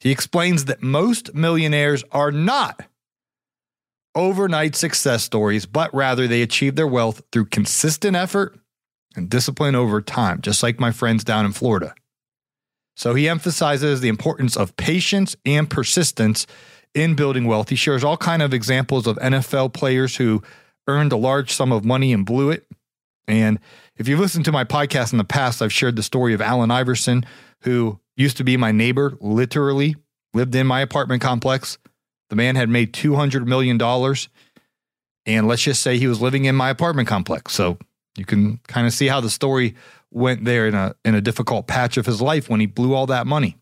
He 0.00 0.10
explains 0.10 0.66
that 0.66 0.82
most 0.82 1.34
millionaires 1.34 2.04
are 2.12 2.30
not 2.30 2.86
overnight 4.14 4.76
success 4.76 5.24
stories, 5.24 5.66
but 5.66 5.92
rather 5.94 6.26
they 6.26 6.42
achieve 6.42 6.76
their 6.76 6.86
wealth 6.86 7.22
through 7.32 7.46
consistent 7.46 8.16
effort 8.16 8.58
and 9.16 9.30
discipline 9.30 9.74
over 9.74 10.00
time, 10.00 10.40
just 10.40 10.62
like 10.62 10.78
my 10.78 10.92
friends 10.92 11.24
down 11.24 11.44
in 11.44 11.52
Florida. 11.52 11.94
So 12.96 13.14
he 13.14 13.28
emphasizes 13.28 14.00
the 14.00 14.08
importance 14.08 14.56
of 14.56 14.76
patience 14.76 15.36
and 15.44 15.68
persistence 15.68 16.46
in 16.94 17.14
building 17.14 17.44
wealth. 17.46 17.68
He 17.68 17.76
shares 17.76 18.04
all 18.04 18.16
kind 18.16 18.42
of 18.42 18.54
examples 18.54 19.06
of 19.06 19.16
NFL 19.16 19.72
players 19.72 20.16
who 20.16 20.42
earned 20.86 21.12
a 21.12 21.16
large 21.16 21.52
sum 21.52 21.72
of 21.72 21.84
money 21.84 22.12
and 22.12 22.24
blew 22.24 22.50
it. 22.50 22.66
And 23.26 23.58
if 23.96 24.06
you've 24.06 24.20
listened 24.20 24.44
to 24.44 24.52
my 24.52 24.64
podcast 24.64 25.12
in 25.12 25.18
the 25.18 25.24
past, 25.24 25.62
I've 25.62 25.72
shared 25.72 25.96
the 25.96 26.02
story 26.02 26.34
of 26.34 26.40
Allen 26.40 26.70
Iverson, 26.70 27.24
who 27.62 27.98
used 28.16 28.36
to 28.36 28.44
be 28.44 28.56
my 28.56 28.70
neighbor, 28.70 29.16
literally 29.20 29.96
lived 30.34 30.54
in 30.54 30.66
my 30.66 30.80
apartment 30.80 31.22
complex. 31.22 31.78
The 32.30 32.36
man 32.36 32.56
had 32.56 32.68
made 32.68 32.92
$200 32.92 33.46
million. 33.46 33.80
And 35.26 35.48
let's 35.48 35.62
just 35.62 35.82
say 35.82 35.98
he 35.98 36.06
was 36.06 36.20
living 36.20 36.44
in 36.44 36.54
my 36.54 36.70
apartment 36.70 37.08
complex. 37.08 37.54
So 37.54 37.78
you 38.16 38.24
can 38.24 38.58
kind 38.68 38.86
of 38.86 38.92
see 38.92 39.08
how 39.08 39.20
the 39.20 39.30
story 39.30 39.74
went 40.14 40.44
there 40.44 40.66
in 40.66 40.74
a 40.74 40.94
in 41.04 41.14
a 41.14 41.20
difficult 41.20 41.66
patch 41.66 41.96
of 41.96 42.06
his 42.06 42.22
life 42.22 42.48
when 42.48 42.60
he 42.60 42.66
blew 42.66 42.94
all 42.94 43.06
that 43.06 43.26
money. 43.26 43.58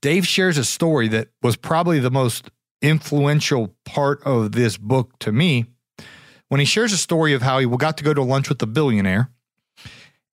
Dave 0.00 0.26
shares 0.26 0.58
a 0.58 0.64
story 0.64 1.08
that 1.08 1.28
was 1.42 1.56
probably 1.56 1.98
the 1.98 2.10
most 2.10 2.50
influential 2.82 3.74
part 3.84 4.22
of 4.24 4.52
this 4.52 4.76
book 4.76 5.18
to 5.18 5.32
me 5.32 5.66
when 6.48 6.60
he 6.60 6.66
shares 6.66 6.92
a 6.92 6.96
story 6.96 7.32
of 7.32 7.42
how 7.42 7.58
he 7.58 7.66
got 7.66 7.96
to 7.96 8.04
go 8.04 8.14
to 8.14 8.22
lunch 8.22 8.48
with 8.48 8.62
a 8.62 8.66
billionaire 8.66 9.30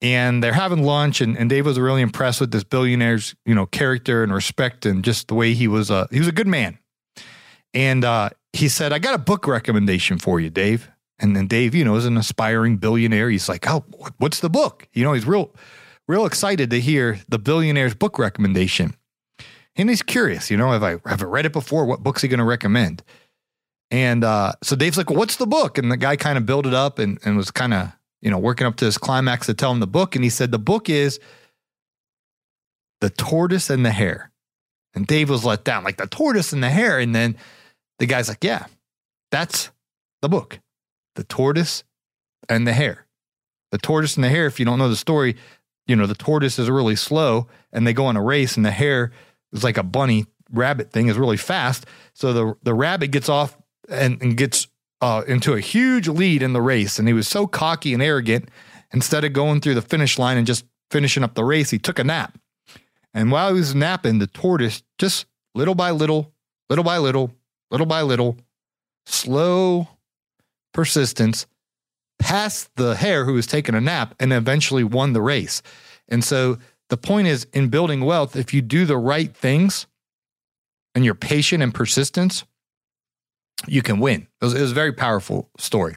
and 0.02 0.44
they're 0.44 0.54
having 0.54 0.84
lunch 0.84 1.22
and, 1.22 1.38
and 1.38 1.50
Dave 1.50 1.66
was 1.66 1.80
really 1.80 2.02
impressed 2.02 2.42
with 2.42 2.52
this 2.52 2.64
billionaire's 2.64 3.34
you 3.46 3.56
know 3.56 3.66
character 3.66 4.24
and 4.24 4.34
respect 4.34 4.86
and 4.86 5.04
just 5.04 5.30
the 5.30 5.34
way 5.34 5.54
he 5.54 5.68
was 5.68 5.90
a 5.90 6.08
he 6.12 6.20
was 6.20 6.28
a 6.28 6.34
good 6.34 6.48
man 6.48 6.78
and 7.74 8.04
uh, 8.04 8.30
he 8.52 8.68
said 8.68 8.94
I 8.94 9.00
got 9.00 9.16
a 9.16 9.20
book 9.20 9.48
recommendation 9.48 10.20
for 10.20 10.40
you 10.40 10.50
Dave 10.50 10.92
and 11.24 11.36
then 11.36 11.48
Dave, 11.48 11.74
you 11.74 11.84
know, 11.84 11.96
is 11.96 12.06
an 12.06 12.18
aspiring 12.18 12.78
billionaire. 12.78 13.30
He's 13.30 13.50
like, 13.50 13.68
"Oh, 13.68 13.84
what's 14.18 14.42
the 14.42 14.50
book?" 14.50 14.88
You 14.94 15.04
know, 15.04 15.14
he's 15.14 15.26
real, 15.26 15.56
real 16.08 16.26
excited 16.26 16.70
to 16.70 16.80
hear 16.80 17.20
the 17.30 17.40
billionaire's 17.40 17.96
book 17.96 18.20
recommendation. 18.20 18.94
And 19.76 19.90
he's 19.90 20.04
curious, 20.04 20.52
you 20.52 20.58
know, 20.58 20.72
have 20.72 20.84
I 20.84 20.98
have 21.06 21.24
I 21.24 21.26
read 21.26 21.48
it 21.48 21.54
before? 21.54 21.86
What 21.86 22.04
book's 22.04 22.22
he 22.22 22.28
going 22.28 22.40
to 22.40 22.44
recommend? 22.44 23.02
And 23.90 24.24
uh, 24.24 24.54
so 24.62 24.76
Dave's 24.76 24.98
like, 24.98 25.10
well, 25.10 25.20
what's 25.20 25.38
the 25.38 25.48
book? 25.48 25.78
And 25.78 25.92
the 25.92 25.98
guy 25.98 26.16
kind 26.16 26.38
of 26.38 26.46
built 26.46 26.66
it 26.66 26.74
up 26.74 27.00
and, 27.00 27.20
and 27.26 27.38
was 27.38 27.52
kind 27.52 27.74
of, 27.74 27.92
you 28.22 28.30
know, 28.30 28.38
working 28.38 28.68
up 28.68 28.76
to 28.78 28.86
his 28.86 28.98
climax 28.98 29.46
to 29.48 29.54
tell 29.54 29.72
him 29.72 29.80
the 29.80 29.88
book. 29.88 30.16
And 30.16 30.24
he 30.24 30.30
said, 30.30 30.52
the 30.52 30.60
book 30.60 30.90
is 30.90 31.20
The 33.02 33.12
Tortoise 33.12 33.70
and 33.70 33.86
the 33.86 33.92
Hare. 33.92 34.32
And 34.96 35.08
Dave 35.08 35.30
was 35.30 35.46
let 35.46 35.64
down, 35.64 35.84
like 35.84 35.98
the 35.98 36.08
tortoise 36.08 36.54
and 36.54 36.64
the 36.64 36.70
hare. 36.70 37.00
And 37.00 37.16
then 37.16 37.36
the 38.00 38.06
guy's 38.06 38.30
like, 38.30 38.44
yeah, 38.44 38.66
that's 39.32 39.72
the 40.22 40.30
book, 40.30 40.60
The 41.16 41.24
Tortoise 41.24 41.84
and 42.50 42.68
the 42.68 42.74
Hare. 42.74 43.06
The 43.74 43.80
tortoise 43.80 44.16
and 44.16 44.24
the 44.24 44.30
hare, 44.30 44.46
if 44.46 44.60
you 44.60 44.66
don't 44.66 44.78
know 44.78 44.88
the 44.88 44.96
story, 44.96 45.36
you 45.88 45.96
know, 45.96 46.06
the 46.06 46.14
tortoise 46.14 46.60
is 46.60 46.70
really 46.70 46.96
slow 46.96 47.48
and 47.72 47.88
they 47.88 47.94
go 47.94 48.06
on 48.06 48.16
a 48.16 48.22
race 48.22 48.56
and 48.56 48.64
the 48.64 48.70
hare 48.70 49.12
is 49.52 49.64
like 49.64 49.80
a 49.80 49.84
bunny 49.84 50.28
rabbit 50.52 50.92
thing 50.92 51.08
is 51.08 51.18
really 51.18 51.38
fast. 51.38 51.88
So 52.14 52.34
the, 52.34 52.56
the 52.62 52.76
rabbit 52.76 53.10
gets 53.10 53.30
off 53.30 53.58
and, 53.90 54.22
and 54.22 54.38
gets 54.38 54.68
uh, 55.02 55.24
into 55.28 55.54
a 55.54 55.60
huge 55.60 56.08
lead 56.08 56.44
in 56.44 56.54
the 56.54 56.62
race. 56.62 57.00
And 57.00 57.08
he 57.08 57.16
was 57.16 57.28
so 57.28 57.48
cocky 57.48 57.96
and 57.96 58.04
arrogant. 58.04 58.50
Instead 58.94 59.26
of 59.26 59.34
going 59.34 59.60
through 59.60 59.74
the 59.74 59.82
finish 59.82 60.20
line 60.20 60.38
and 60.38 60.46
just 60.46 60.66
finishing 60.92 61.24
up 61.24 61.34
the 61.34 61.44
race, 61.44 61.72
he 61.72 61.80
took 61.80 61.98
a 61.98 62.04
nap. 62.04 62.38
And 63.12 63.32
while 63.32 63.50
he 63.50 63.60
was 63.60 63.74
napping, 63.74 64.20
the 64.20 64.28
tortoise 64.28 64.84
just 65.00 65.26
little 65.56 65.74
by 65.74 65.90
little, 65.90 66.32
little 66.70 66.86
by 66.86 67.00
little, 67.00 67.34
little 67.72 67.88
by 67.88 68.04
little, 68.04 68.38
slow 69.08 69.88
persistence 70.74 71.46
passed 72.20 72.70
the 72.76 72.96
hare 72.96 73.26
who 73.26 73.34
was 73.34 73.48
taking 73.48 73.76
a 73.76 73.82
nap 73.82 74.16
and 74.20 74.32
eventually 74.34 74.84
won 74.84 75.14
the 75.14 75.22
race. 75.22 75.62
And 76.08 76.24
so 76.24 76.58
the 76.90 76.98
point 76.98 77.28
is 77.28 77.48
in 77.54 77.70
building 77.70 78.02
wealth, 78.02 78.36
if 78.36 78.54
you 78.54 78.62
do 78.62 78.86
the 78.86 78.98
right 78.98 79.36
things 79.36 79.88
and 80.96 81.04
you're 81.04 81.16
patient 81.16 81.64
and 81.64 81.74
persistence, 81.74 82.44
you 83.68 83.82
can 83.82 84.00
win. 84.00 84.28
It 84.42 84.46
was, 84.46 84.54
it 84.54 84.62
was 84.62 84.72
a 84.72 84.76
very 84.76 84.94
powerful 84.94 85.50
story. 85.58 85.96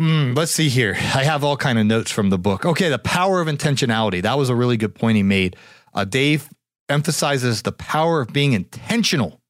Mm, 0.00 0.36
let's 0.36 0.52
see 0.52 0.68
here. 0.68 0.94
I 0.96 1.24
have 1.24 1.44
all 1.44 1.56
kind 1.56 1.78
of 1.78 1.86
notes 1.86 2.10
from 2.10 2.30
the 2.30 2.38
book. 2.38 2.64
Okay, 2.64 2.88
the 2.88 2.98
power 2.98 3.40
of 3.40 3.48
intentionality. 3.48 4.22
That 4.22 4.38
was 4.38 4.48
a 4.48 4.54
really 4.54 4.76
good 4.76 4.94
point 4.94 5.16
he 5.16 5.22
made. 5.22 5.56
Uh, 5.94 6.04
Dave 6.04 6.48
emphasizes 6.88 7.62
the 7.62 7.72
power 7.72 8.20
of 8.20 8.32
being 8.32 8.52
intentional. 8.52 9.41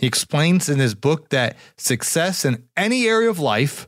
He 0.00 0.06
explains 0.06 0.68
in 0.68 0.78
his 0.78 0.94
book 0.94 1.28
that 1.28 1.56
success 1.76 2.44
in 2.44 2.64
any 2.76 3.06
area 3.06 3.28
of 3.28 3.38
life 3.38 3.86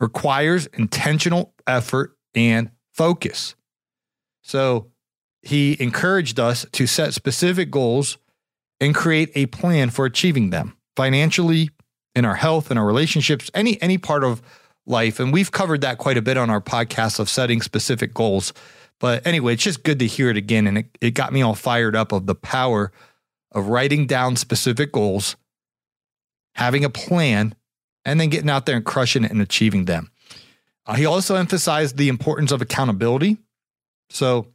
requires 0.00 0.66
intentional 0.66 1.54
effort 1.66 2.16
and 2.34 2.70
focus. 2.92 3.54
So 4.42 4.88
he 5.42 5.76
encouraged 5.80 6.40
us 6.40 6.66
to 6.72 6.88
set 6.88 7.14
specific 7.14 7.70
goals 7.70 8.18
and 8.80 8.94
create 8.94 9.30
a 9.36 9.46
plan 9.46 9.90
for 9.90 10.04
achieving 10.04 10.50
them 10.50 10.76
financially, 10.96 11.70
in 12.14 12.24
our 12.24 12.34
health, 12.34 12.70
in 12.70 12.78
our 12.78 12.84
relationships, 12.84 13.50
any 13.54 13.80
any 13.80 13.98
part 13.98 14.24
of 14.24 14.42
life. 14.86 15.20
And 15.20 15.32
we've 15.32 15.52
covered 15.52 15.80
that 15.82 15.98
quite 15.98 16.18
a 16.18 16.22
bit 16.22 16.36
on 16.36 16.50
our 16.50 16.60
podcast 16.60 17.18
of 17.18 17.28
setting 17.28 17.62
specific 17.62 18.12
goals. 18.12 18.52
But 18.98 19.26
anyway, 19.26 19.54
it's 19.54 19.62
just 19.62 19.82
good 19.82 19.98
to 20.00 20.06
hear 20.06 20.30
it 20.30 20.36
again. 20.36 20.66
And 20.66 20.78
it, 20.78 20.98
it 21.00 21.10
got 21.12 21.32
me 21.32 21.42
all 21.42 21.54
fired 21.54 21.96
up 21.96 22.12
of 22.12 22.26
the 22.26 22.34
power 22.34 22.92
of 23.52 23.68
writing 23.68 24.06
down 24.06 24.36
specific 24.36 24.92
goals, 24.92 25.36
having 26.54 26.84
a 26.84 26.90
plan, 26.90 27.54
and 28.04 28.18
then 28.18 28.28
getting 28.28 28.50
out 28.50 28.66
there 28.66 28.76
and 28.76 28.84
crushing 28.84 29.24
it 29.24 29.30
and 29.30 29.40
achieving 29.40 29.84
them. 29.84 30.10
Uh, 30.86 30.94
he 30.94 31.06
also 31.06 31.36
emphasized 31.36 31.96
the 31.96 32.08
importance 32.08 32.50
of 32.50 32.60
accountability. 32.60 33.38
So, 34.10 34.48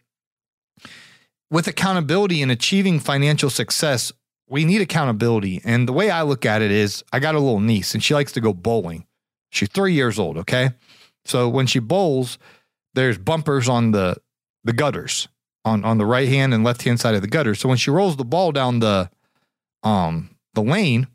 with 1.49 1.67
accountability 1.67 2.41
and 2.41 2.51
achieving 2.51 2.99
financial 2.99 3.49
success, 3.49 4.11
we 4.49 4.65
need 4.65 4.81
accountability. 4.81 5.61
And 5.63 5.87
the 5.87 5.93
way 5.93 6.09
I 6.09 6.23
look 6.23 6.45
at 6.45 6.61
it 6.61 6.71
is 6.71 7.03
I 7.13 7.19
got 7.19 7.35
a 7.35 7.39
little 7.39 7.61
niece 7.61 7.93
and 7.93 8.03
she 8.03 8.13
likes 8.13 8.33
to 8.33 8.41
go 8.41 8.53
bowling. 8.53 9.05
She's 9.49 9.69
three 9.69 9.93
years 9.93 10.19
old, 10.19 10.37
okay? 10.39 10.71
So 11.23 11.47
when 11.47 11.67
she 11.67 11.79
bowls, 11.79 12.37
there's 12.93 13.17
bumpers 13.17 13.69
on 13.69 13.91
the 13.91 14.17
the 14.63 14.73
gutters 14.73 15.29
on, 15.67 15.83
on 15.83 15.97
the 15.97 16.05
right 16.05 16.27
hand 16.27 16.53
and 16.53 16.63
left 16.63 16.83
hand 16.83 16.99
side 16.99 17.15
of 17.15 17.21
the 17.21 17.27
gutter. 17.27 17.53
So 17.53 17.69
when 17.69 17.77
she 17.77 17.91
rolls 17.91 18.17
the 18.17 18.25
ball 18.25 18.51
down 18.51 18.79
the 18.79 19.09
um 19.83 20.31
the 20.53 20.63
lane, 20.63 21.07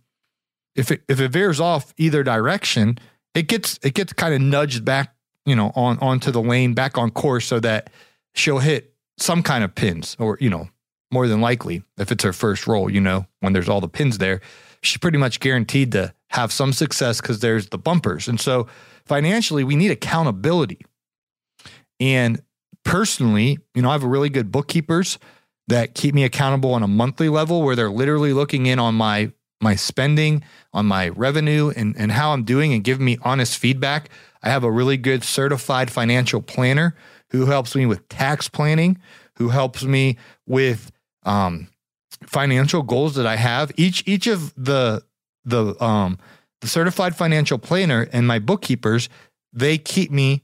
if 0.76 0.90
it 0.90 1.02
if 1.08 1.20
it 1.20 1.28
veers 1.28 1.60
off 1.60 1.92
either 1.96 2.22
direction, 2.22 2.98
it 3.34 3.48
gets 3.48 3.78
it 3.82 3.94
gets 3.94 4.12
kind 4.12 4.34
of 4.34 4.40
nudged 4.40 4.84
back, 4.84 5.14
you 5.44 5.56
know, 5.56 5.72
on 5.74 5.98
onto 5.98 6.30
the 6.30 6.42
lane, 6.42 6.74
back 6.74 6.96
on 6.98 7.10
course 7.10 7.46
so 7.46 7.58
that 7.60 7.90
she'll 8.34 8.58
hit 8.58 8.94
some 9.18 9.42
kind 9.42 9.64
of 9.64 9.74
pins 9.74 10.16
or, 10.18 10.38
you 10.40 10.50
know, 10.50 10.68
more 11.12 11.28
than 11.28 11.40
likely, 11.40 11.82
if 11.98 12.10
it's 12.10 12.24
her 12.24 12.32
first 12.32 12.66
roll, 12.66 12.90
you 12.90 13.00
know, 13.00 13.26
when 13.40 13.52
there's 13.52 13.68
all 13.68 13.80
the 13.80 13.88
pins 13.88 14.18
there, 14.18 14.40
she's 14.82 14.98
pretty 14.98 15.18
much 15.18 15.40
guaranteed 15.40 15.92
to 15.92 16.12
have 16.30 16.50
some 16.50 16.72
success 16.72 17.20
because 17.20 17.40
there's 17.40 17.68
the 17.68 17.78
bumpers. 17.78 18.28
And 18.28 18.40
so 18.40 18.66
financially, 19.04 19.64
we 19.64 19.76
need 19.76 19.90
accountability. 19.90 20.80
And 22.00 22.42
personally, 22.84 23.58
you 23.74 23.82
know, 23.82 23.90
I 23.90 23.92
have 23.92 24.02
a 24.02 24.08
really 24.08 24.30
good 24.30 24.50
bookkeepers 24.52 25.18
that 25.68 25.94
keep 25.94 26.14
me 26.14 26.24
accountable 26.24 26.74
on 26.74 26.82
a 26.82 26.88
monthly 26.88 27.28
level 27.28 27.62
where 27.62 27.76
they're 27.76 27.90
literally 27.90 28.32
looking 28.32 28.66
in 28.66 28.78
on 28.78 28.94
my 28.94 29.32
my 29.60 29.76
spending, 29.76 30.42
on 30.72 30.86
my 30.86 31.08
revenue 31.10 31.72
and, 31.76 31.94
and 31.96 32.10
how 32.10 32.32
I'm 32.32 32.42
doing 32.42 32.72
and 32.72 32.82
giving 32.82 33.04
me 33.04 33.16
honest 33.22 33.56
feedback. 33.56 34.10
I 34.42 34.48
have 34.48 34.64
a 34.64 34.70
really 34.70 34.96
good 34.96 35.22
certified 35.22 35.88
financial 35.88 36.42
planner 36.42 36.96
who 37.30 37.46
helps 37.46 37.76
me 37.76 37.86
with 37.86 38.08
tax 38.08 38.48
planning, 38.48 38.98
who 39.36 39.50
helps 39.50 39.84
me 39.84 40.18
with 40.46 40.90
um, 41.24 41.68
financial 42.26 42.82
goals 42.82 43.14
that 43.14 43.26
I 43.26 43.36
have. 43.36 43.70
Each 43.76 44.02
each 44.06 44.26
of 44.26 44.52
the 44.56 45.04
the 45.44 45.80
um, 45.82 46.18
the 46.60 46.68
certified 46.68 47.16
financial 47.16 47.58
planner 47.58 48.08
and 48.12 48.26
my 48.26 48.38
bookkeepers, 48.38 49.08
they 49.52 49.78
keep 49.78 50.10
me. 50.10 50.42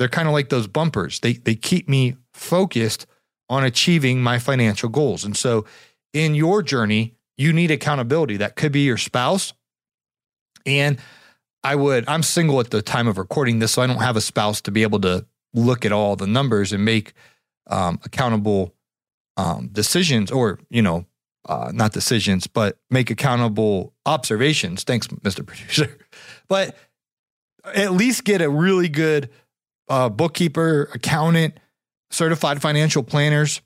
They're 0.00 0.08
kind 0.08 0.26
of 0.26 0.32
like 0.32 0.48
those 0.48 0.66
bumpers. 0.66 1.20
They 1.20 1.34
they 1.34 1.54
keep 1.54 1.86
me 1.86 2.16
focused 2.32 3.06
on 3.50 3.64
achieving 3.64 4.22
my 4.22 4.38
financial 4.38 4.88
goals. 4.88 5.26
And 5.26 5.36
so, 5.36 5.66
in 6.14 6.34
your 6.34 6.62
journey, 6.62 7.16
you 7.36 7.52
need 7.52 7.70
accountability. 7.70 8.38
That 8.38 8.56
could 8.56 8.72
be 8.72 8.80
your 8.80 8.96
spouse. 8.96 9.52
And 10.64 10.98
I 11.62 11.76
would. 11.76 12.08
I'm 12.08 12.22
single 12.22 12.60
at 12.60 12.70
the 12.70 12.80
time 12.80 13.08
of 13.08 13.18
recording 13.18 13.58
this, 13.58 13.72
so 13.72 13.82
I 13.82 13.86
don't 13.86 14.00
have 14.00 14.16
a 14.16 14.22
spouse 14.22 14.62
to 14.62 14.70
be 14.70 14.84
able 14.84 15.00
to 15.00 15.26
look 15.52 15.84
at 15.84 15.92
all 15.92 16.16
the 16.16 16.26
numbers 16.26 16.72
and 16.72 16.82
make 16.82 17.12
um, 17.66 18.00
accountable 18.02 18.74
um, 19.36 19.68
decisions 19.70 20.30
or, 20.30 20.60
you 20.70 20.80
know, 20.80 21.04
uh, 21.46 21.72
not 21.74 21.92
decisions, 21.92 22.46
but 22.46 22.78
make 22.88 23.10
accountable 23.10 23.92
observations. 24.06 24.82
Thanks, 24.82 25.08
Mr. 25.08 25.44
Producer. 25.44 25.98
but 26.48 26.74
at 27.74 27.92
least 27.92 28.24
get 28.24 28.40
a 28.40 28.48
really 28.48 28.88
good 28.88 29.28
uh, 29.90 30.08
bookkeeper, 30.08 30.88
accountant, 30.94 31.58
certified 32.10 32.62
financial 32.62 33.02
planners, 33.02 33.60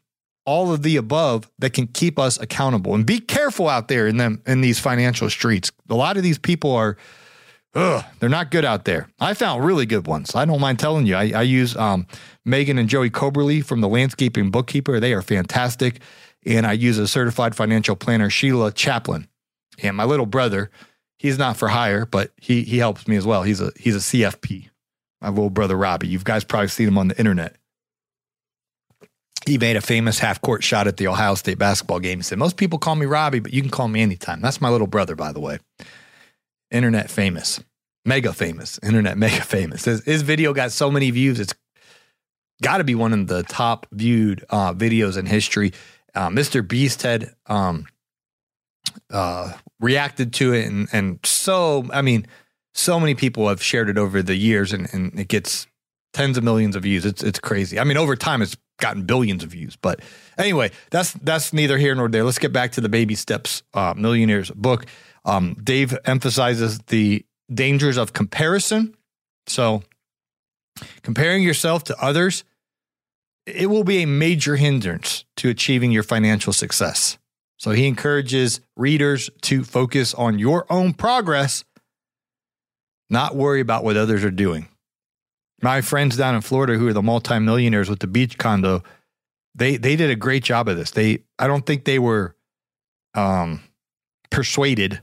all 0.46 0.72
of 0.72 0.82
the 0.82 0.96
above 0.96 1.50
that 1.58 1.72
can 1.72 1.86
keep 1.86 2.18
us 2.18 2.40
accountable. 2.40 2.94
And 2.94 3.06
be 3.06 3.20
careful 3.20 3.68
out 3.68 3.88
there 3.88 4.06
in 4.06 4.16
them 4.16 4.42
in 4.46 4.60
these 4.60 4.78
financial 4.78 5.30
streets. 5.30 5.70
A 5.88 5.94
lot 5.94 6.16
of 6.16 6.22
these 6.22 6.38
people 6.38 6.72
are 6.72 6.96
ugh, 7.74 8.04
they're 8.18 8.28
not 8.28 8.50
good 8.50 8.64
out 8.64 8.84
there. 8.84 9.08
I 9.20 9.34
found 9.34 9.64
really 9.64 9.86
good 9.86 10.06
ones. 10.06 10.34
I 10.34 10.44
don't 10.44 10.60
mind 10.60 10.78
telling 10.78 11.06
you. 11.06 11.14
I, 11.14 11.32
I 11.34 11.42
use 11.42 11.76
um, 11.76 12.06
Megan 12.44 12.78
and 12.78 12.88
Joey 12.88 13.10
Coberly 13.10 13.64
from 13.64 13.80
the 13.80 13.88
Landscaping 13.88 14.50
Bookkeeper. 14.50 15.00
They 15.00 15.12
are 15.12 15.22
fantastic. 15.22 16.00
And 16.46 16.66
I 16.66 16.72
use 16.72 16.98
a 16.98 17.08
certified 17.08 17.54
financial 17.54 17.96
planner, 17.96 18.30
Sheila 18.30 18.72
Chaplin. 18.72 19.28
And 19.82 19.96
my 19.96 20.04
little 20.04 20.26
brother, 20.26 20.70
he's 21.18 21.38
not 21.38 21.56
for 21.56 21.68
hire, 21.68 22.06
but 22.06 22.32
he 22.40 22.62
he 22.62 22.78
helps 22.78 23.08
me 23.08 23.16
as 23.16 23.26
well. 23.26 23.42
He's 23.42 23.60
a 23.60 23.72
he's 23.76 23.96
a 23.96 23.98
CFP. 23.98 24.68
My 25.24 25.30
little 25.30 25.48
brother 25.48 25.74
Robbie. 25.74 26.08
You 26.08 26.18
guys 26.18 26.44
probably 26.44 26.68
seen 26.68 26.86
him 26.86 26.98
on 26.98 27.08
the 27.08 27.18
internet. 27.18 27.56
He 29.46 29.56
made 29.56 29.76
a 29.76 29.80
famous 29.80 30.18
half 30.18 30.42
court 30.42 30.62
shot 30.62 30.86
at 30.86 30.98
the 30.98 31.08
Ohio 31.08 31.34
State 31.34 31.58
basketball 31.58 31.98
game. 31.98 32.18
He 32.18 32.22
said, 32.22 32.36
Most 32.36 32.58
people 32.58 32.78
call 32.78 32.94
me 32.94 33.06
Robbie, 33.06 33.40
but 33.40 33.54
you 33.54 33.62
can 33.62 33.70
call 33.70 33.88
me 33.88 34.02
anytime. 34.02 34.42
That's 34.42 34.60
my 34.60 34.68
little 34.68 34.86
brother, 34.86 35.16
by 35.16 35.32
the 35.32 35.40
way 35.40 35.60
internet 36.70 37.08
famous, 37.08 37.62
mega 38.04 38.34
famous, 38.34 38.78
internet 38.82 39.16
mega 39.26 39.42
famous. 39.42 39.86
His, 39.86 40.04
his 40.04 40.20
video 40.20 40.52
got 40.52 40.72
so 40.72 40.90
many 40.90 41.10
views. 41.10 41.40
It's 41.40 41.54
got 42.62 42.78
to 42.78 42.84
be 42.84 42.94
one 42.94 43.14
of 43.14 43.26
the 43.26 43.44
top 43.44 43.86
viewed 43.92 44.44
uh, 44.50 44.74
videos 44.74 45.16
in 45.16 45.24
history. 45.24 45.72
Uh, 46.14 46.28
Mr. 46.28 46.66
Beast 46.66 47.02
had 47.02 47.34
um, 47.46 47.86
uh, 49.10 49.54
reacted 49.80 50.34
to 50.34 50.52
it, 50.52 50.66
and, 50.66 50.88
and 50.92 51.18
so, 51.24 51.86
I 51.92 52.02
mean, 52.02 52.26
so 52.74 52.98
many 53.00 53.14
people 53.14 53.48
have 53.48 53.62
shared 53.62 53.88
it 53.88 53.98
over 53.98 54.22
the 54.22 54.36
years, 54.36 54.72
and, 54.72 54.92
and 54.92 55.18
it 55.18 55.28
gets 55.28 55.66
tens 56.12 56.36
of 56.36 56.44
millions 56.44 56.76
of 56.76 56.82
views. 56.82 57.04
It's 57.04 57.22
it's 57.22 57.38
crazy. 57.38 57.78
I 57.78 57.84
mean, 57.84 57.96
over 57.96 58.16
time, 58.16 58.42
it's 58.42 58.56
gotten 58.78 59.04
billions 59.04 59.42
of 59.42 59.50
views. 59.50 59.76
But 59.76 60.00
anyway, 60.36 60.70
that's 60.90 61.12
that's 61.14 61.52
neither 61.52 61.78
here 61.78 61.94
nor 61.94 62.08
there. 62.08 62.24
Let's 62.24 62.38
get 62.38 62.52
back 62.52 62.72
to 62.72 62.80
the 62.80 62.88
baby 62.88 63.14
steps 63.14 63.62
uh, 63.74 63.94
millionaires 63.96 64.50
book. 64.50 64.86
Um, 65.24 65.56
Dave 65.62 65.96
emphasizes 66.04 66.78
the 66.86 67.24
dangers 67.52 67.96
of 67.96 68.12
comparison. 68.12 68.94
So, 69.46 69.82
comparing 71.02 71.42
yourself 71.42 71.84
to 71.84 71.98
others 72.02 72.44
it 73.46 73.68
will 73.68 73.84
be 73.84 74.02
a 74.02 74.06
major 74.06 74.56
hindrance 74.56 75.24
to 75.36 75.48
achieving 75.48 75.92
your 75.92 76.02
financial 76.02 76.52
success. 76.52 77.18
So 77.58 77.70
he 77.70 77.86
encourages 77.86 78.60
readers 78.76 79.30
to 79.42 79.64
focus 79.64 80.14
on 80.14 80.38
your 80.38 80.66
own 80.70 80.92
progress, 80.94 81.64
not 83.10 83.36
worry 83.36 83.60
about 83.60 83.84
what 83.84 83.96
others 83.96 84.24
are 84.24 84.30
doing. 84.30 84.68
My 85.62 85.80
friends 85.80 86.16
down 86.16 86.34
in 86.34 86.40
Florida 86.40 86.74
who 86.74 86.88
are 86.88 86.92
the 86.92 87.02
multimillionaires 87.02 87.88
with 87.88 88.00
the 88.00 88.06
beach 88.06 88.38
condo, 88.38 88.82
they 89.54 89.76
they 89.76 89.96
did 89.96 90.10
a 90.10 90.16
great 90.16 90.44
job 90.44 90.68
of 90.68 90.76
this. 90.76 90.90
They 90.90 91.24
I 91.38 91.46
don't 91.46 91.64
think 91.64 91.84
they 91.84 91.98
were 91.98 92.36
um 93.14 93.60
persuaded 94.30 95.00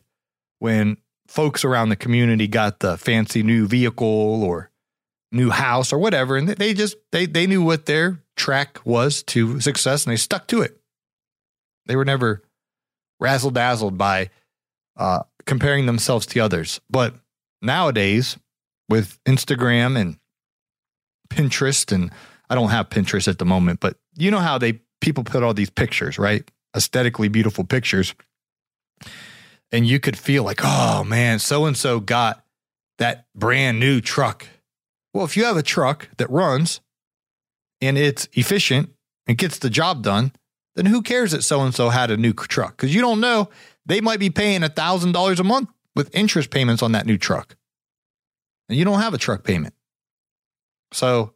when 0.59 0.97
folks 1.27 1.63
around 1.63 1.89
the 1.89 1.95
community 1.95 2.47
got 2.47 2.79
the 2.81 2.97
fancy 2.97 3.41
new 3.41 3.65
vehicle 3.65 4.43
or 4.43 4.69
new 5.31 5.49
house 5.49 5.93
or 5.93 5.97
whatever 5.97 6.35
and 6.35 6.49
they 6.49 6.73
just 6.73 6.97
they 7.13 7.25
they 7.25 7.47
knew 7.47 7.63
what 7.63 7.85
their 7.85 8.21
track 8.35 8.79
was 8.83 9.23
to 9.23 9.61
success 9.61 10.03
and 10.03 10.11
they 10.11 10.17
stuck 10.17 10.45
to 10.45 10.61
it 10.61 10.77
they 11.85 11.95
were 11.95 12.03
never 12.03 12.43
razzle 13.19 13.51
dazzled 13.51 13.97
by 13.97 14.29
uh, 14.97 15.23
comparing 15.45 15.85
themselves 15.85 16.25
to 16.25 16.39
others 16.41 16.81
but 16.89 17.15
nowadays 17.61 18.37
with 18.89 19.19
instagram 19.25 19.99
and 19.99 20.17
pinterest 21.29 21.91
and 21.91 22.11
i 22.49 22.55
don't 22.55 22.69
have 22.69 22.89
pinterest 22.89 23.27
at 23.27 23.37
the 23.37 23.45
moment 23.45 23.79
but 23.79 23.97
you 24.17 24.29
know 24.29 24.39
how 24.39 24.57
they 24.57 24.81
people 25.01 25.23
put 25.23 25.43
all 25.43 25.53
these 25.53 25.69
pictures 25.69 26.17
right? 26.17 26.49
Aesthetically 26.75 27.27
beautiful 27.27 27.65
pictures. 27.65 28.15
And 29.73 29.85
you 29.85 29.99
could 29.99 30.17
feel 30.17 30.43
like 30.43 30.61
oh 30.63 31.03
man 31.03 31.39
so 31.39 31.65
and 31.65 31.75
so 31.75 31.99
got 31.99 32.45
that 32.99 33.25
brand 33.35 33.79
new 33.79 33.99
truck. 33.99 34.47
Well, 35.13 35.25
if 35.25 35.35
you 35.35 35.43
have 35.43 35.57
a 35.57 35.63
truck 35.63 36.07
that 36.17 36.29
runs 36.29 36.79
and 37.81 37.97
it's 37.97 38.29
efficient 38.33 38.91
and 39.27 39.37
gets 39.37 39.57
the 39.57 39.69
job 39.69 40.03
done, 40.03 40.31
then 40.75 40.85
who 40.85 41.01
cares 41.01 41.31
that 41.31 41.43
so 41.43 41.61
and 41.61 41.75
so 41.75 41.89
had 41.89 42.11
a 42.11 42.17
new 42.17 42.31
truck? 42.31 42.77
Because 42.77 42.95
you 42.95 43.01
don't 43.01 43.19
know, 43.19 43.49
they 43.85 43.99
might 43.99 44.19
be 44.19 44.29
paying 44.29 44.61
$1,000 44.61 45.39
a 45.39 45.43
month 45.43 45.69
with 45.95 46.13
interest 46.15 46.49
payments 46.49 46.81
on 46.81 46.93
that 46.93 47.05
new 47.05 47.17
truck. 47.17 47.55
And 48.69 48.77
you 48.77 48.85
don't 48.85 49.01
have 49.01 49.13
a 49.13 49.17
truck 49.17 49.43
payment. 49.43 49.73
So 50.93 51.33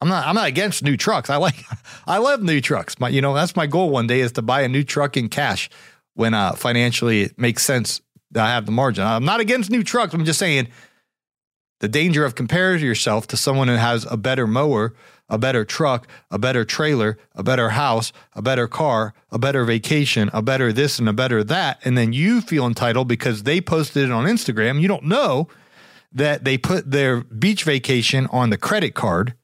I'm 0.00 0.08
not 0.08 0.26
I'm 0.26 0.34
not 0.34 0.48
against 0.48 0.82
new 0.82 0.96
trucks. 0.96 1.30
I 1.30 1.36
like 1.36 1.64
I 2.06 2.18
love 2.18 2.42
new 2.42 2.60
trucks. 2.60 2.98
My 2.98 3.08
you 3.08 3.20
know, 3.20 3.34
that's 3.34 3.56
my 3.56 3.66
goal 3.66 3.90
one 3.90 4.06
day 4.06 4.20
is 4.20 4.32
to 4.32 4.42
buy 4.42 4.62
a 4.62 4.68
new 4.68 4.82
truck 4.82 5.16
in 5.16 5.28
cash 5.28 5.68
when 6.14 6.34
uh 6.34 6.52
financially 6.52 7.22
it 7.22 7.38
makes 7.38 7.64
sense 7.64 8.00
that 8.32 8.44
I 8.44 8.50
have 8.50 8.66
the 8.66 8.72
margin. 8.72 9.04
I'm 9.04 9.24
not 9.24 9.40
against 9.40 9.70
new 9.70 9.82
trucks. 9.82 10.14
I'm 10.14 10.24
just 10.24 10.38
saying 10.38 10.68
the 11.80 11.88
danger 11.88 12.24
of 12.24 12.34
comparing 12.34 12.82
yourself 12.82 13.26
to 13.28 13.36
someone 13.36 13.68
who 13.68 13.74
has 13.74 14.06
a 14.10 14.16
better 14.16 14.46
mower, 14.46 14.94
a 15.30 15.38
better 15.38 15.64
truck, 15.64 16.06
a 16.30 16.38
better 16.38 16.64
trailer, 16.64 17.16
a 17.34 17.42
better 17.42 17.70
house, 17.70 18.12
a 18.34 18.42
better 18.42 18.66
car, 18.68 19.14
a 19.30 19.38
better 19.38 19.64
vacation, 19.64 20.28
a 20.32 20.42
better 20.42 20.72
this 20.72 20.98
and 20.98 21.08
a 21.08 21.12
better 21.12 21.42
that. 21.44 21.80
And 21.84 21.96
then 21.96 22.12
you 22.12 22.40
feel 22.40 22.66
entitled 22.66 23.08
because 23.08 23.44
they 23.44 23.60
posted 23.60 24.04
it 24.04 24.10
on 24.10 24.26
Instagram. 24.26 24.80
You 24.80 24.88
don't 24.88 25.04
know 25.04 25.48
that 26.12 26.44
they 26.44 26.58
put 26.58 26.90
their 26.90 27.20
beach 27.22 27.62
vacation 27.62 28.26
on 28.26 28.50
the 28.50 28.58
credit 28.58 28.94
card. 28.94 29.34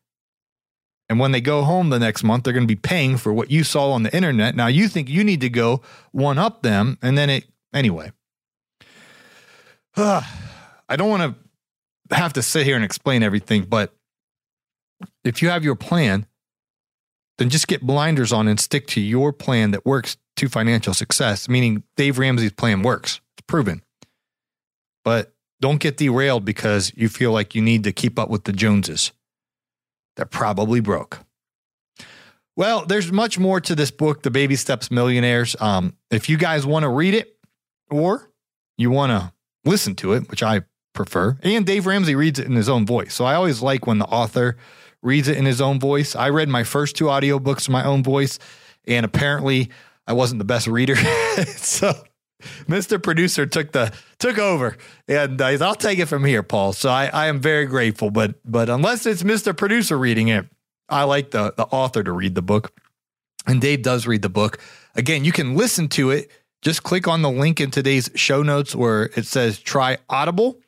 And 1.08 1.20
when 1.20 1.30
they 1.30 1.40
go 1.40 1.62
home 1.62 1.90
the 1.90 2.00
next 2.00 2.24
month, 2.24 2.42
they're 2.42 2.52
going 2.52 2.66
to 2.66 2.74
be 2.74 2.74
paying 2.74 3.16
for 3.16 3.32
what 3.32 3.48
you 3.48 3.62
saw 3.62 3.92
on 3.92 4.02
the 4.02 4.14
internet. 4.14 4.56
Now 4.56 4.66
you 4.66 4.88
think 4.88 5.08
you 5.08 5.22
need 5.22 5.40
to 5.42 5.48
go 5.48 5.82
one 6.10 6.36
up 6.36 6.62
them. 6.62 6.98
And 7.00 7.16
then 7.16 7.30
it, 7.30 7.44
anyway. 7.72 8.10
Uh, 9.96 10.22
I 10.88 10.94
don't 10.94 11.10
want 11.10 11.36
to 12.10 12.16
have 12.16 12.34
to 12.34 12.42
sit 12.42 12.64
here 12.64 12.76
and 12.76 12.84
explain 12.84 13.24
everything, 13.24 13.64
but 13.64 13.95
if 15.24 15.42
you 15.42 15.48
have 15.48 15.64
your 15.64 15.76
plan, 15.76 16.26
then 17.38 17.50
just 17.50 17.68
get 17.68 17.82
blinders 17.82 18.32
on 18.32 18.48
and 18.48 18.58
stick 18.58 18.86
to 18.88 19.00
your 19.00 19.32
plan 19.32 19.70
that 19.72 19.84
works 19.84 20.16
to 20.36 20.48
financial 20.48 20.94
success, 20.94 21.48
meaning 21.48 21.82
Dave 21.96 22.18
Ramsey's 22.18 22.52
plan 22.52 22.82
works. 22.82 23.20
It's 23.36 23.44
proven. 23.46 23.82
But 25.04 25.34
don't 25.60 25.80
get 25.80 25.96
derailed 25.96 26.44
because 26.44 26.92
you 26.96 27.08
feel 27.08 27.32
like 27.32 27.54
you 27.54 27.62
need 27.62 27.84
to 27.84 27.92
keep 27.92 28.18
up 28.18 28.28
with 28.28 28.44
the 28.44 28.52
Joneses. 28.52 29.12
They're 30.16 30.26
probably 30.26 30.80
broke. 30.80 31.20
Well, 32.56 32.86
there's 32.86 33.12
much 33.12 33.38
more 33.38 33.60
to 33.60 33.74
this 33.74 33.90
book, 33.90 34.22
The 34.22 34.30
Baby 34.30 34.56
Steps 34.56 34.90
Millionaires. 34.90 35.54
Um, 35.60 35.94
if 36.10 36.28
you 36.28 36.38
guys 36.38 36.64
want 36.64 36.84
to 36.84 36.88
read 36.88 37.12
it 37.12 37.36
or 37.90 38.30
you 38.78 38.90
want 38.90 39.10
to 39.12 39.32
listen 39.64 39.94
to 39.96 40.14
it, 40.14 40.30
which 40.30 40.42
I 40.42 40.62
prefer. 40.94 41.36
And 41.42 41.64
Dave 41.64 41.86
Ramsey 41.86 42.14
reads 42.16 42.40
it 42.40 42.46
in 42.46 42.56
his 42.56 42.68
own 42.68 42.86
voice. 42.86 43.14
So 43.14 43.24
I 43.24 43.34
always 43.34 43.62
like 43.62 43.86
when 43.86 43.98
the 43.98 44.06
author 44.06 44.56
reads 45.06 45.28
it 45.28 45.38
in 45.38 45.44
his 45.46 45.60
own 45.60 45.80
voice. 45.80 46.16
I 46.16 46.28
read 46.30 46.48
my 46.48 46.64
first 46.64 46.96
two 46.96 47.06
audiobooks 47.06 47.68
in 47.68 47.72
my 47.72 47.84
own 47.84 48.02
voice, 48.02 48.38
and 48.86 49.06
apparently 49.06 49.70
I 50.06 50.12
wasn't 50.12 50.40
the 50.40 50.44
best 50.44 50.66
reader. 50.66 50.96
so 51.46 51.94
Mr. 52.66 53.02
Producer 53.02 53.46
took 53.46 53.72
the 53.72 53.92
took 54.18 54.38
over, 54.38 54.76
and 55.08 55.40
uh, 55.40 55.56
I'll 55.60 55.74
take 55.74 55.98
it 55.98 56.06
from 56.06 56.24
here, 56.24 56.42
Paul. 56.42 56.72
So 56.72 56.90
I, 56.90 57.06
I 57.06 57.26
am 57.28 57.40
very 57.40 57.66
grateful. 57.66 58.10
But 58.10 58.34
but 58.44 58.68
unless 58.68 59.06
it's 59.06 59.22
Mr. 59.22 59.56
Producer 59.56 59.96
reading 59.96 60.28
it, 60.28 60.46
I 60.88 61.04
like 61.04 61.30
the 61.30 61.54
the 61.56 61.64
author 61.64 62.02
to 62.02 62.12
read 62.12 62.34
the 62.34 62.42
book, 62.42 62.72
and 63.46 63.60
Dave 63.60 63.82
does 63.82 64.06
read 64.06 64.22
the 64.22 64.28
book. 64.28 64.58
Again, 64.96 65.24
you 65.24 65.32
can 65.32 65.56
listen 65.56 65.88
to 65.90 66.10
it. 66.10 66.30
Just 66.62 66.82
click 66.82 67.06
on 67.06 67.22
the 67.22 67.30
link 67.30 67.60
in 67.60 67.70
today's 67.70 68.10
show 68.16 68.42
notes 68.42 68.74
where 68.74 69.04
it 69.14 69.26
says 69.26 69.58
try 69.60 69.98
Audible 70.08 70.58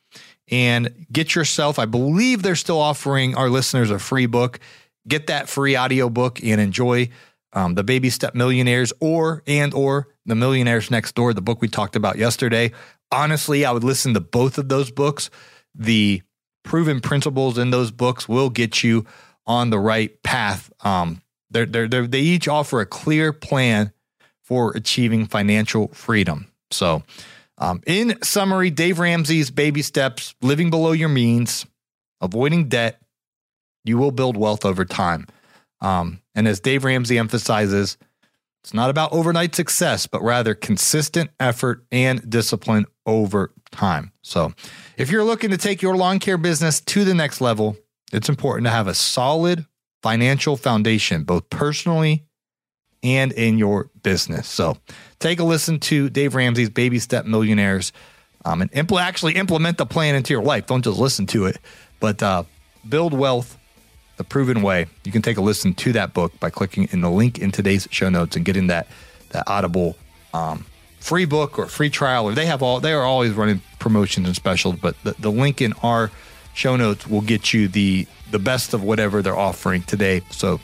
and 0.51 1.07
get 1.13 1.35
yourself, 1.35 1.79
I 1.79 1.85
believe 1.85 2.43
they're 2.43 2.57
still 2.57 2.81
offering 2.81 3.35
our 3.35 3.51
listeners 3.51 3.91
a 3.91 3.99
free 3.99 4.27
book. 4.27 4.61
Get 5.07 5.27
that 5.29 5.49
free 5.49 5.77
audio 5.77 6.09
book 6.11 6.43
and 6.43 6.61
enjoy 6.61 7.09
um, 7.53 7.75
the 7.75 7.85
Baby 7.85 8.11
Step 8.11 8.35
Millionaires 8.35 8.93
or 9.01 9.43
and 9.47 9.73
or 9.73 10.09
the 10.27 10.35
Millionaires 10.35 10.91
Next 10.91 11.15
Door, 11.15 11.35
the 11.35 11.41
book 11.41 11.63
we 11.63 11.69
talked 11.69 11.97
about 11.97 12.19
yesterday. 12.19 12.73
Honestly, 13.11 13.65
I 13.65 13.73
would 13.73 13.85
listen 13.85 14.15
to 14.15 14.21
both 14.21 14.59
of 14.59 14.69
those 14.69 14.91
books. 14.91 15.31
The 15.75 16.23
proven 16.63 17.01
principles 17.01 17.57
in 17.57 17.71
those 17.71 17.91
books 17.91 18.29
will 18.29 18.51
get 18.51 18.83
you 18.83 19.07
on 19.47 19.71
the 19.71 19.79
right 19.79 20.23
path. 20.23 20.71
Um, 20.85 21.23
they're, 21.51 21.65
they're, 21.65 21.89
they're, 21.89 22.07
they 22.07 22.21
each 22.21 22.47
offer 22.47 22.81
a 22.81 22.87
clear 22.87 23.33
plan 23.33 23.93
for 24.43 24.73
achieving 24.73 25.27
financial 25.27 25.89
freedom. 25.89 26.51
So, 26.71 27.03
um, 27.59 27.83
in 27.87 28.23
summary, 28.23 28.71
Dave 28.71 28.99
Ramsey's 28.99 29.51
baby 29.51 29.83
steps, 29.83 30.35
living 30.40 30.71
below 30.71 30.92
your 30.92 31.09
means, 31.09 31.66
avoiding 32.21 32.68
debt, 32.68 33.01
you 33.85 33.99
will 33.99 34.12
build 34.12 34.37
wealth 34.37 34.64
over 34.64 34.85
time. 34.85 35.27
Um, 35.81 36.21
and 36.35 36.47
as 36.47 36.61
Dave 36.61 36.85
Ramsey 36.85 37.18
emphasizes, 37.18 37.99
it's 38.62 38.75
not 38.75 38.90
about 38.90 39.12
overnight 39.12 39.55
success, 39.55 40.07
but 40.07 40.23
rather 40.23 40.55
consistent 40.55 41.31
effort 41.40 41.85
and 41.90 42.29
discipline 42.29 42.87
over 43.07 43.53
time. 43.71 44.12
So, 44.23 44.53
if 44.97 45.11
you're 45.11 45.25
looking 45.25 45.51
to 45.51 45.57
take 45.57 45.81
your 45.81 45.97
lawn 45.97 46.18
care 46.18 46.38
business 46.38 46.81
to 46.83 47.05
the 47.05 47.14
next 47.14 47.40
level, 47.40 47.77
it's 48.12 48.29
important 48.29 48.66
to 48.66 48.71
have 48.71 48.88
a 48.88 48.94
solid 48.94 49.64
financial 50.03 50.57
foundation, 50.57 51.25
both 51.25 51.49
personally 51.51 52.28
and 53.03 53.33
in 53.33 53.59
your 53.59 53.91
business. 54.03 54.49
So, 54.49 54.77
take 55.19 55.41
a 55.41 55.45
listen 55.45 55.81
to 55.81 56.09
Dave 56.11 56.35
Ramsey's 56.35 56.71
Baby 56.71 56.99
Step 56.99 57.27
Millionaires 57.27 57.93
um, 58.45 58.63
and 58.63 58.71
impl- 58.73 59.01
actually 59.01 59.35
implement 59.35 59.79
the 59.79 59.87
plan 59.87 60.15
into 60.15 60.33
your 60.33 60.43
life. 60.43 60.67
Don't 60.67 60.83
just 60.83 60.99
listen 60.99 61.27
to 61.29 61.47
it, 61.47 61.59
but 62.01 62.23
uh, 62.23 62.45
build 62.89 63.13
wealth 63.13 63.59
the 64.17 64.25
proven 64.25 64.63
way. 64.63 64.87
You 65.05 65.13
can 65.13 65.23
take 65.23 65.37
a 65.37 65.41
listen 65.41 65.75
to 65.75 65.93
that 65.93 66.13
book 66.13 66.39
by 66.41 66.51
clicking 66.51 66.89
in 66.91 67.01
the 67.01 67.11
link 67.11 67.39
in 67.39 67.51
today's 67.51 67.89
show 67.91 68.09
notes 68.09 68.37
and 68.37 68.45
getting 68.45 68.67
that 68.67 68.87
that 69.31 69.45
Audible 69.47 69.97
um, 70.35 70.65
free 71.01 71.25
book 71.25 71.59
or 71.59 71.67
free 71.67 71.91
trial. 71.91 72.27
Or 72.27 72.35
they 72.35 72.47
have 72.47 72.63
all 72.63 72.81
they 72.81 72.93
are 72.93 73.05
always 73.05 73.33
running 73.33 73.63
promotions 73.79 74.27
and 74.27 74.37
specials, 74.37 74.77
but 74.77 74.97
the, 75.05 75.15
the 75.19 75.31
link 75.31 75.61
in 75.61 75.73
our 75.83 76.11
show 76.55 76.77
notes 76.77 77.07
will 77.07 77.21
get 77.21 77.55
you 77.55 77.69
the 77.69 78.07
the 78.31 78.39
best 78.39 78.75
of 78.75 78.83
whatever 78.83 79.23
they're 79.23 79.37
offering 79.37 79.83
today, 79.83 80.21
so 80.31 80.61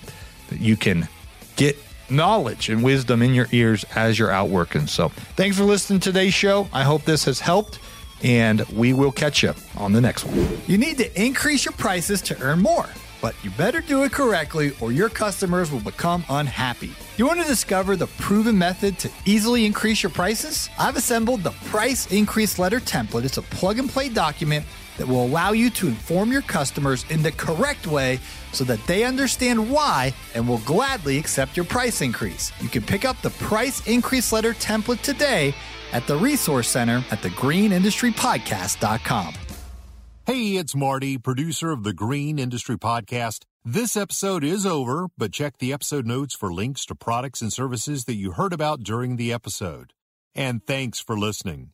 that 0.50 0.60
you 0.60 0.76
can 0.76 1.08
get 1.56 1.78
knowledge 2.10 2.68
and 2.68 2.82
wisdom 2.82 3.22
in 3.22 3.34
your 3.34 3.46
ears 3.52 3.84
as 3.94 4.18
you're 4.18 4.30
out 4.30 4.48
working. 4.48 4.86
So, 4.86 5.08
thanks 5.36 5.56
for 5.56 5.64
listening 5.64 6.00
to 6.00 6.10
today's 6.10 6.34
show. 6.34 6.68
I 6.72 6.82
hope 6.82 7.04
this 7.04 7.24
has 7.24 7.40
helped, 7.40 7.78
and 8.22 8.62
we 8.68 8.92
will 8.92 9.12
catch 9.12 9.42
you 9.42 9.54
on 9.76 9.92
the 9.92 10.00
next 10.00 10.24
one. 10.24 10.58
You 10.66 10.78
need 10.78 10.98
to 10.98 11.22
increase 11.22 11.64
your 11.64 11.72
prices 11.72 12.22
to 12.22 12.40
earn 12.40 12.60
more, 12.60 12.86
but 13.20 13.34
you 13.42 13.50
better 13.52 13.80
do 13.80 14.04
it 14.04 14.12
correctly 14.12 14.72
or 14.80 14.92
your 14.92 15.08
customers 15.08 15.70
will 15.70 15.80
become 15.80 16.24
unhappy. 16.28 16.92
You 17.16 17.26
want 17.26 17.40
to 17.40 17.46
discover 17.46 17.96
the 17.96 18.06
proven 18.18 18.58
method 18.58 18.98
to 18.98 19.10
easily 19.24 19.64
increase 19.64 20.02
your 20.02 20.10
prices? 20.10 20.68
I've 20.78 20.96
assembled 20.96 21.42
the 21.42 21.52
Price 21.66 22.10
Increase 22.12 22.58
Letter 22.58 22.80
template. 22.80 23.24
It's 23.24 23.38
a 23.38 23.42
plug 23.42 23.78
and 23.78 23.88
play 23.88 24.08
document 24.08 24.66
that 24.98 25.08
will 25.08 25.24
allow 25.24 25.52
you 25.52 25.70
to 25.70 25.88
inform 25.88 26.30
your 26.32 26.42
customers 26.42 27.06
in 27.10 27.22
the 27.22 27.32
correct 27.32 27.86
way 27.86 28.20
so 28.52 28.64
that 28.64 28.84
they 28.86 29.04
understand 29.04 29.70
why 29.70 30.12
and 30.34 30.46
will 30.48 30.58
gladly 30.58 31.18
accept 31.18 31.56
your 31.56 31.66
price 31.66 32.00
increase. 32.00 32.52
You 32.60 32.68
can 32.68 32.82
pick 32.82 33.04
up 33.04 33.20
the 33.22 33.30
price 33.30 33.86
increase 33.86 34.32
letter 34.32 34.54
template 34.54 35.02
today 35.02 35.54
at 35.92 36.06
the 36.06 36.16
Resource 36.16 36.68
Center 36.68 37.04
at 37.10 37.20
thegreenindustrypodcast.com. 37.20 39.34
Hey, 40.26 40.56
it's 40.56 40.74
Marty, 40.74 41.18
producer 41.18 41.70
of 41.70 41.82
the 41.82 41.92
Green 41.92 42.38
Industry 42.38 42.78
Podcast. 42.78 43.44
This 43.62 43.94
episode 43.94 44.42
is 44.42 44.64
over, 44.64 45.08
but 45.18 45.32
check 45.32 45.58
the 45.58 45.70
episode 45.70 46.06
notes 46.06 46.34
for 46.34 46.50
links 46.50 46.86
to 46.86 46.94
products 46.94 47.42
and 47.42 47.52
services 47.52 48.06
that 48.06 48.14
you 48.14 48.32
heard 48.32 48.54
about 48.54 48.82
during 48.82 49.16
the 49.16 49.34
episode. 49.34 49.92
And 50.34 50.66
thanks 50.66 50.98
for 50.98 51.18
listening. 51.18 51.73